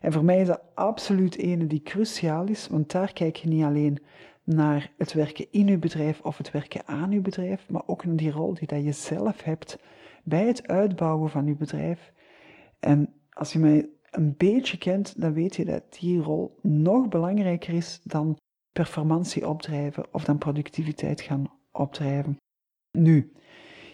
En 0.00 0.12
voor 0.12 0.24
mij 0.24 0.40
is 0.40 0.46
dat 0.46 0.60
absoluut 0.74 1.36
ene 1.36 1.66
die 1.66 1.82
cruciaal 1.82 2.46
is, 2.46 2.68
want 2.68 2.90
daar 2.90 3.12
kijk 3.12 3.36
je 3.36 3.48
niet 3.48 3.64
alleen 3.64 3.98
naar 4.44 4.92
het 4.96 5.12
werken 5.12 5.46
in 5.50 5.66
je 5.66 5.78
bedrijf 5.78 6.20
of 6.20 6.38
het 6.38 6.50
werken 6.50 6.86
aan 6.86 7.10
je 7.10 7.20
bedrijf, 7.20 7.68
maar 7.68 7.82
ook 7.86 8.04
naar 8.04 8.16
die 8.16 8.30
rol 8.30 8.54
die 8.54 8.66
dat 8.66 8.84
je 8.84 8.92
zelf 8.92 9.42
hebt 9.42 9.78
bij 10.24 10.46
het 10.46 10.68
uitbouwen 10.68 11.30
van 11.30 11.46
je 11.46 11.54
bedrijf 11.54 12.12
en 12.84 13.14
als 13.30 13.52
je 13.52 13.58
mij 13.58 13.88
een 14.10 14.34
beetje 14.36 14.78
kent, 14.78 15.20
dan 15.20 15.32
weet 15.32 15.56
je 15.56 15.64
dat 15.64 15.82
die 15.98 16.20
rol 16.20 16.58
nog 16.62 17.08
belangrijker 17.08 17.74
is 17.74 18.00
dan 18.02 18.38
performantie 18.72 19.48
opdrijven 19.48 20.04
of 20.12 20.24
dan 20.24 20.38
productiviteit 20.38 21.20
gaan 21.20 21.44
opdrijven. 21.72 22.36
Nu, 22.98 23.32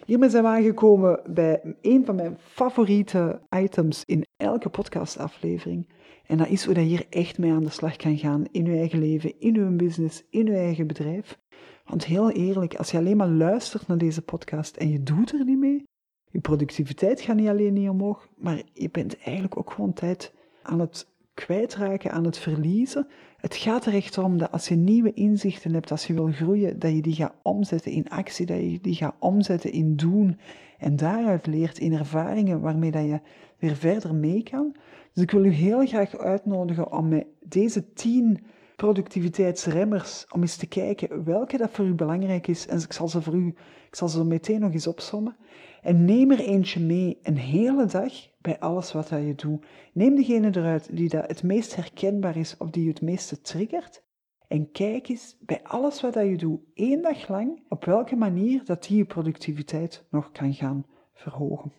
hiermee 0.05 0.31
zijn 0.31 0.42
we 0.42 0.48
aangekomen 0.48 1.20
bij 1.26 1.76
een 1.81 2.05
van 2.05 2.14
mijn 2.14 2.37
favoriete 2.38 3.40
items 3.57 4.03
in 4.05 4.24
elke 4.37 4.68
podcastaflevering. 4.68 5.88
En 6.26 6.37
dat 6.37 6.48
is 6.48 6.64
hoe 6.64 6.74
je 6.74 6.81
hier 6.81 7.07
echt 7.11 7.38
mee 7.38 7.53
aan 7.53 7.64
de 7.64 7.70
slag 7.70 7.96
kan 7.96 8.18
gaan 8.18 8.44
in 8.50 8.64
je 8.64 8.76
eigen 8.76 8.98
leven, 8.98 9.40
in 9.40 9.55
je 9.55 9.70
business, 9.70 10.24
in 10.31 10.46
je 10.46 10.57
eigen 10.57 10.87
bedrijf. 10.87 11.38
Want 11.85 12.05
heel 12.05 12.31
eerlijk, 12.31 12.74
als 12.74 12.90
je 12.90 12.98
alleen 12.98 13.16
maar 13.16 13.29
luistert 13.29 13.87
naar 13.87 13.98
deze 13.98 14.22
podcast 14.22 14.76
en 14.76 14.90
je 14.90 15.03
doet 15.03 15.33
er 15.33 15.44
niet 15.44 15.59
mee, 15.59 15.88
je 16.31 16.40
productiviteit 16.40 17.21
gaat 17.21 17.37
niet 17.37 17.49
alleen 17.49 17.73
niet 17.73 17.88
omhoog, 17.88 18.29
maar 18.37 18.62
je 18.73 18.90
bent 18.90 19.19
eigenlijk 19.19 19.59
ook 19.59 19.71
gewoon 19.71 19.93
tijd 19.93 20.33
aan 20.62 20.81
het 20.81 21.07
kwijtraken, 21.35 22.11
aan 22.11 22.25
het 22.25 22.38
verliezen. 22.38 23.07
Het 23.37 23.57
gaat 23.57 23.87
er 23.87 23.95
echt 23.95 24.19
om 24.19 24.38
dat 24.38 24.53
als 24.53 24.69
je 24.69 24.75
nieuwe 24.75 25.12
inzichten 25.12 25.73
hebt, 25.73 25.90
als 25.90 26.07
je 26.07 26.14
wil 26.14 26.27
groeien, 26.27 26.79
dat 26.79 26.93
je 26.93 27.03
die 27.03 27.14
gaat 27.14 27.35
omzetten 27.43 27.93
in 27.93 28.09
actie, 28.09 28.47
dat 28.47 28.57
je 28.57 28.79
die 28.81 28.95
gaat 28.95 29.14
omzetten 29.19 29.73
in 29.73 29.97
doen. 29.97 30.38
En 30.79 30.97
daaruit 30.97 31.47
leert 31.47 31.79
in 31.79 31.93
ervaringen 31.93 32.61
waarmee 32.61 32.90
dat 32.90 33.05
je 33.05 33.21
weer 33.59 33.77
verder 33.77 34.14
mee 34.14 34.43
kan. 34.43 34.75
Dus 35.12 35.23
ik 35.23 35.31
wil 35.31 35.45
u 35.45 35.51
heel 35.51 35.87
graag 35.87 36.19
uitnodigen 36.19 36.93
om 36.93 37.09
met 37.09 37.27
deze 37.45 37.93
tien 37.93 38.38
productiviteitsremmers, 38.81 40.27
om 40.31 40.40
eens 40.40 40.57
te 40.57 40.66
kijken 40.66 41.25
welke 41.25 41.57
dat 41.57 41.71
voor 41.71 41.85
u 41.85 41.95
belangrijk 41.95 42.47
is. 42.47 42.66
En 42.66 42.79
ik 42.79 42.93
zal 42.93 43.09
ze 43.09 43.23
voor 43.23 43.35
u, 43.35 43.47
ik 43.87 43.95
zal 43.95 44.09
ze 44.09 44.25
meteen 44.25 44.61
nog 44.61 44.73
eens 44.73 44.87
opsommen. 44.87 45.37
En 45.83 46.05
neem 46.05 46.31
er 46.31 46.40
eentje 46.40 46.81
mee 46.81 47.19
een 47.23 47.37
hele 47.37 47.87
dag 47.87 48.12
bij 48.38 48.59
alles 48.59 48.93
wat 48.93 49.09
je 49.09 49.35
doet. 49.37 49.64
Neem 49.93 50.14
degene 50.16 50.49
eruit 50.57 50.97
die 50.97 51.09
dat 51.09 51.27
het 51.27 51.43
meest 51.43 51.77
herkenbaar 51.77 52.37
is 52.37 52.57
of 52.59 52.71
die 52.71 52.83
je 52.83 52.88
het 52.88 53.03
meeste 53.03 53.40
triggert. 53.40 54.03
En 54.49 54.71
kijk 54.71 55.09
eens 55.09 55.37
bij 55.40 55.62
alles 55.62 56.01
wat 56.01 56.14
je 56.14 56.37
doet, 56.37 56.61
één 56.75 57.03
dag 57.03 57.29
lang, 57.29 57.62
op 57.69 57.85
welke 57.85 58.16
manier 58.16 58.64
dat 58.64 58.85
die 58.85 58.97
je 58.97 59.05
productiviteit 59.05 60.05
nog 60.11 60.31
kan 60.33 60.55
gaan 60.55 60.87
verhogen. 61.12 61.73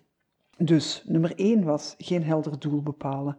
Dus 0.58 1.04
nummer 1.06 1.36
één 1.36 1.64
was 1.64 1.96
geen 1.98 2.24
helder 2.24 2.60
doel 2.60 2.82
bepalen. 2.82 3.38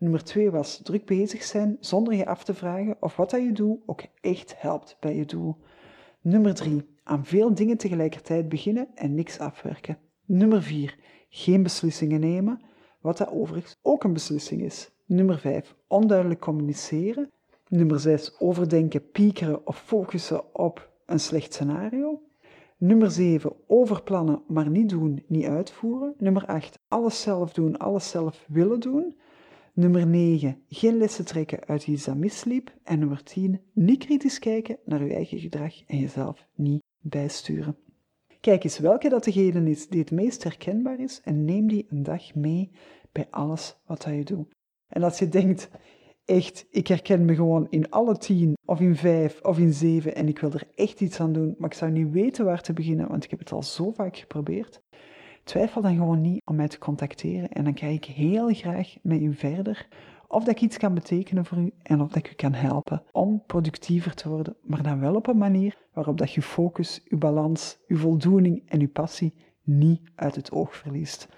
Nummer 0.00 0.24
twee 0.24 0.50
was 0.50 0.80
druk 0.82 1.06
bezig 1.06 1.42
zijn 1.42 1.76
zonder 1.80 2.14
je 2.14 2.26
af 2.26 2.44
te 2.44 2.54
vragen 2.54 2.96
of 3.00 3.16
wat 3.16 3.30
dat 3.30 3.42
je 3.42 3.52
doet 3.52 3.78
ook 3.86 4.02
echt 4.20 4.54
helpt 4.56 4.96
bij 5.00 5.16
je 5.16 5.24
doel. 5.24 5.56
Nummer 6.20 6.54
drie, 6.54 6.86
aan 7.02 7.24
veel 7.24 7.54
dingen 7.54 7.76
tegelijkertijd 7.76 8.48
beginnen 8.48 8.88
en 8.94 9.14
niks 9.14 9.38
afwerken. 9.38 9.98
Nummer 10.24 10.62
vier, 10.62 10.98
geen 11.28 11.62
beslissingen 11.62 12.20
nemen, 12.20 12.60
wat 13.00 13.18
dat 13.18 13.30
overigens 13.30 13.78
ook 13.82 14.04
een 14.04 14.12
beslissing 14.12 14.62
is. 14.62 14.90
Nummer 15.06 15.38
vijf, 15.38 15.76
onduidelijk 15.86 16.40
communiceren. 16.40 17.30
Nummer 17.68 18.00
zes, 18.00 18.40
overdenken, 18.40 19.10
piekeren 19.10 19.66
of 19.66 19.78
focussen 19.78 20.54
op 20.54 20.90
een 21.06 21.20
slecht 21.20 21.54
scenario. 21.54 22.22
Nummer 22.76 23.10
7, 23.10 23.52
overplannen, 23.66 24.42
maar 24.46 24.70
niet 24.70 24.88
doen, 24.88 25.24
niet 25.26 25.46
uitvoeren. 25.46 26.14
Nummer 26.18 26.46
8, 26.46 26.78
alles 26.88 27.22
zelf 27.22 27.52
doen, 27.52 27.78
alles 27.78 28.10
zelf 28.10 28.44
willen 28.48 28.80
doen. 28.80 29.14
Nummer 29.74 30.06
9, 30.06 30.62
geen 30.68 30.96
lessen 30.96 31.24
trekken 31.24 31.66
uit 31.66 31.86
iets 31.86 32.04
dat 32.04 32.16
misliep. 32.16 32.72
En 32.82 32.98
nummer 32.98 33.22
10, 33.22 33.60
niet 33.72 34.04
kritisch 34.04 34.38
kijken 34.38 34.78
naar 34.84 35.04
je 35.04 35.14
eigen 35.14 35.38
gedrag 35.38 35.82
en 35.86 35.98
jezelf 35.98 36.46
niet 36.54 36.82
bijsturen. 37.02 37.76
Kijk 38.40 38.64
eens 38.64 38.78
welke 38.78 39.08
dat 39.08 39.24
degene 39.24 39.70
is 39.70 39.88
die 39.88 40.00
het 40.00 40.10
meest 40.10 40.42
herkenbaar 40.42 41.00
is 41.00 41.20
en 41.24 41.44
neem 41.44 41.68
die 41.68 41.86
een 41.88 42.02
dag 42.02 42.34
mee 42.34 42.70
bij 43.12 43.26
alles 43.30 43.76
wat 43.86 44.04
je 44.04 44.24
doet. 44.24 44.50
En 44.88 45.02
als 45.02 45.18
je 45.18 45.28
denkt, 45.28 45.70
echt, 46.24 46.66
ik 46.70 46.86
herken 46.86 47.24
me 47.24 47.34
gewoon 47.34 47.66
in 47.70 47.90
alle 47.90 48.16
tien, 48.16 48.54
of 48.64 48.80
in 48.80 48.96
vijf, 48.96 49.40
of 49.40 49.58
in 49.58 49.72
zeven, 49.72 50.14
en 50.14 50.28
ik 50.28 50.38
wil 50.38 50.52
er 50.52 50.68
echt 50.74 51.00
iets 51.00 51.20
aan 51.20 51.32
doen, 51.32 51.54
maar 51.58 51.70
ik 51.70 51.76
zou 51.76 51.90
niet 51.90 52.10
weten 52.10 52.44
waar 52.44 52.62
te 52.62 52.72
beginnen, 52.72 53.08
want 53.08 53.24
ik 53.24 53.30
heb 53.30 53.38
het 53.38 53.52
al 53.52 53.62
zo 53.62 53.90
vaak 53.90 54.16
geprobeerd. 54.16 54.82
Twijfel 55.50 55.82
dan 55.82 55.94
gewoon 55.94 56.20
niet 56.20 56.42
om 56.44 56.56
mij 56.56 56.68
te 56.68 56.78
contacteren 56.78 57.48
en 57.48 57.64
dan 57.64 57.74
kijk 57.74 57.94
ik 57.94 58.04
heel 58.04 58.54
graag 58.54 58.94
met 59.02 59.20
u 59.20 59.34
verder 59.34 59.88
of 60.28 60.44
dat 60.44 60.54
ik 60.54 60.60
iets 60.60 60.76
kan 60.76 60.94
betekenen 60.94 61.44
voor 61.44 61.58
u 61.58 61.72
en 61.82 62.00
of 62.00 62.08
dat 62.08 62.16
ik 62.16 62.30
u 62.30 62.34
kan 62.34 62.52
helpen 62.52 63.02
om 63.12 63.42
productiever 63.46 64.14
te 64.14 64.28
worden, 64.28 64.56
maar 64.62 64.82
dan 64.82 65.00
wel 65.00 65.14
op 65.14 65.26
een 65.26 65.38
manier 65.38 65.76
waarop 65.92 66.18
dat 66.18 66.32
je 66.32 66.42
focus, 66.42 67.02
uw 67.08 67.18
balans, 67.18 67.78
uw 67.86 67.96
voldoening 67.96 68.62
en 68.68 68.80
uw 68.80 68.88
passie 68.88 69.34
niet 69.62 70.00
uit 70.14 70.34
het 70.34 70.52
oog 70.52 70.76
verliest. 70.76 71.28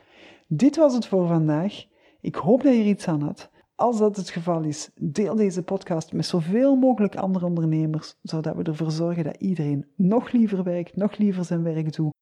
Dit 0.47 0.77
was 0.77 0.95
het 0.95 1.07
voor 1.07 1.27
vandaag. 1.27 1.85
Ik 2.21 2.35
hoop 2.35 2.63
dat 2.63 2.75
je 2.75 2.81
er 2.81 2.87
iets 2.87 3.09
aan 3.09 3.23
had. 3.23 3.51
Als 3.75 3.99
dat 3.99 4.17
het 4.17 4.31
geval 4.31 4.63
is, 4.63 4.91
deel 4.95 5.35
deze 5.35 5.63
podcast 5.63 6.13
met 6.13 6.27
zoveel 6.27 6.77
mogelijk 6.77 7.17
andere 7.17 7.47
ondernemers, 7.47 8.19
zodat 8.23 8.57
we 8.57 8.63
ervoor 8.63 8.91
zorgen 8.91 9.25
dat 9.25 9.37
iedereen 9.37 9.87
nog 9.97 10.33
liever 10.33 10.63
werkt, 10.63 10.97
nog 10.97 11.17
liever 11.17 11.45
zijn 11.45 11.63
werk 11.63 11.93
doet, 11.93 12.13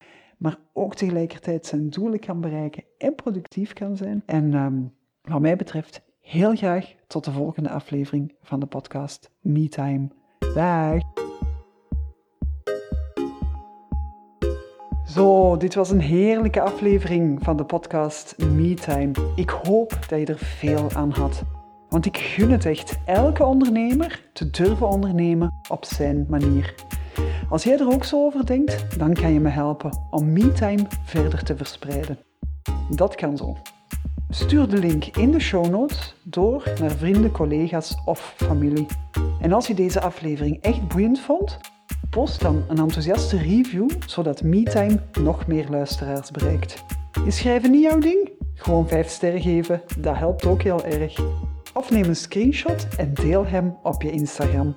maar 0.41 0.59
ook 0.73 0.95
tegelijkertijd 0.95 1.67
zijn 1.67 1.91
doelen 1.91 2.21
kan 2.21 2.41
bereiken 2.41 2.85
en 2.99 3.15
productief 3.15 3.73
kan 3.73 3.97
zijn. 3.97 4.23
En 4.27 4.55
um, 4.55 4.93
wat 5.23 5.41
mij 5.41 5.57
betreft, 5.57 6.03
heel 6.21 6.57
graag 6.57 6.95
tot 7.07 7.25
de 7.25 7.33
volgende 7.33 7.71
aflevering 7.71 8.35
van 8.43 8.61
de 8.61 8.67
podcast 8.67 9.31
MeTime. 9.41 10.09
Dag! 10.55 11.03
Zo, 15.05 15.57
dit 15.57 15.75
was 15.75 15.91
een 15.91 16.01
heerlijke 16.01 16.61
aflevering 16.61 17.43
van 17.43 17.57
de 17.57 17.65
podcast 17.65 18.39
MeTime. 18.39 19.13
Ik 19.37 19.51
hoop 19.51 19.91
dat 20.09 20.19
je 20.19 20.27
er 20.27 20.39
veel 20.39 20.91
aan 20.93 21.11
had. 21.11 21.43
Want 21.89 22.07
ik 22.07 22.17
gun 22.17 22.51
het 22.51 22.67
echt 22.67 22.99
elke 23.05 23.45
ondernemer 23.45 24.29
te 24.33 24.51
durven 24.51 24.89
ondernemen 24.89 25.61
op 25.69 25.85
zijn 25.85 26.27
manier. 26.29 26.75
Als 27.49 27.65
jij 27.65 27.79
er 27.79 27.93
ook 27.93 28.05
zo 28.05 28.25
over 28.25 28.47
denkt, 28.47 28.99
dan 28.99 29.15
kan 29.15 29.33
je 29.33 29.41
me 29.41 29.49
helpen 29.49 29.99
om 30.11 30.33
MeTime 30.33 30.87
verder 31.05 31.45
te 31.45 31.57
verspreiden. 31.57 32.19
Dat 32.91 33.15
kan 33.15 33.37
zo. 33.37 33.57
Stuur 34.29 34.69
de 34.69 34.79
link 34.79 35.05
in 35.05 35.31
de 35.31 35.41
show 35.41 35.69
notes 35.69 36.15
door 36.23 36.73
naar 36.81 36.91
vrienden, 36.91 37.31
collega's 37.31 37.97
of 38.05 38.35
familie. 38.37 38.87
En 39.41 39.53
als 39.53 39.67
je 39.67 39.75
deze 39.75 40.01
aflevering 40.01 40.61
echt 40.61 40.89
boeiend 40.89 41.21
vond, 41.21 41.59
Post 42.11 42.41
dan 42.41 42.65
een 42.69 42.79
enthousiaste 42.79 43.37
review, 43.37 43.91
zodat 44.07 44.43
MeTime 44.43 45.01
nog 45.23 45.47
meer 45.47 45.67
luisteraars 45.69 46.31
bereikt. 46.31 46.85
Is 47.25 47.37
schrijven 47.37 47.71
niet 47.71 47.83
jouw 47.83 47.99
ding? 47.99 48.31
Gewoon 48.55 48.89
5 48.89 49.09
sterren 49.09 49.41
geven, 49.41 49.83
dat 49.99 50.17
helpt 50.17 50.47
ook 50.47 50.63
heel 50.63 50.85
erg. 50.85 51.21
Of 51.75 51.91
neem 51.91 52.05
een 52.05 52.17
screenshot 52.17 52.89
en 52.97 53.15
deel 53.15 53.47
hem 53.47 53.77
op 53.83 54.03
je 54.03 54.11
Instagram. 54.11 54.75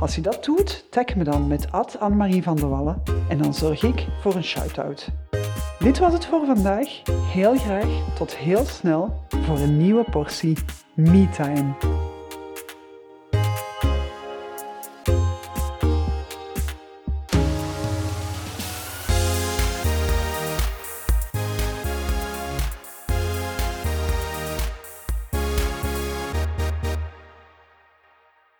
Als 0.00 0.14
je 0.14 0.20
dat 0.20 0.44
doet, 0.44 0.86
tag 0.90 1.14
me 1.14 1.24
dan 1.24 1.46
met 1.46 1.72
Annemarie 1.98 2.42
van 2.42 2.56
de 2.56 2.66
Wallen 2.66 3.02
en 3.28 3.38
dan 3.38 3.54
zorg 3.54 3.82
ik 3.82 4.06
voor 4.20 4.34
een 4.34 4.44
shout-out. 4.44 5.08
Dit 5.78 5.98
was 5.98 6.12
het 6.12 6.26
voor 6.26 6.46
vandaag. 6.46 7.02
Heel 7.32 7.56
graag 7.56 8.14
tot 8.14 8.36
heel 8.36 8.64
snel 8.64 9.24
voor 9.28 9.58
een 9.58 9.76
nieuwe 9.76 10.04
portie 10.10 10.56
MeTime. 10.94 11.74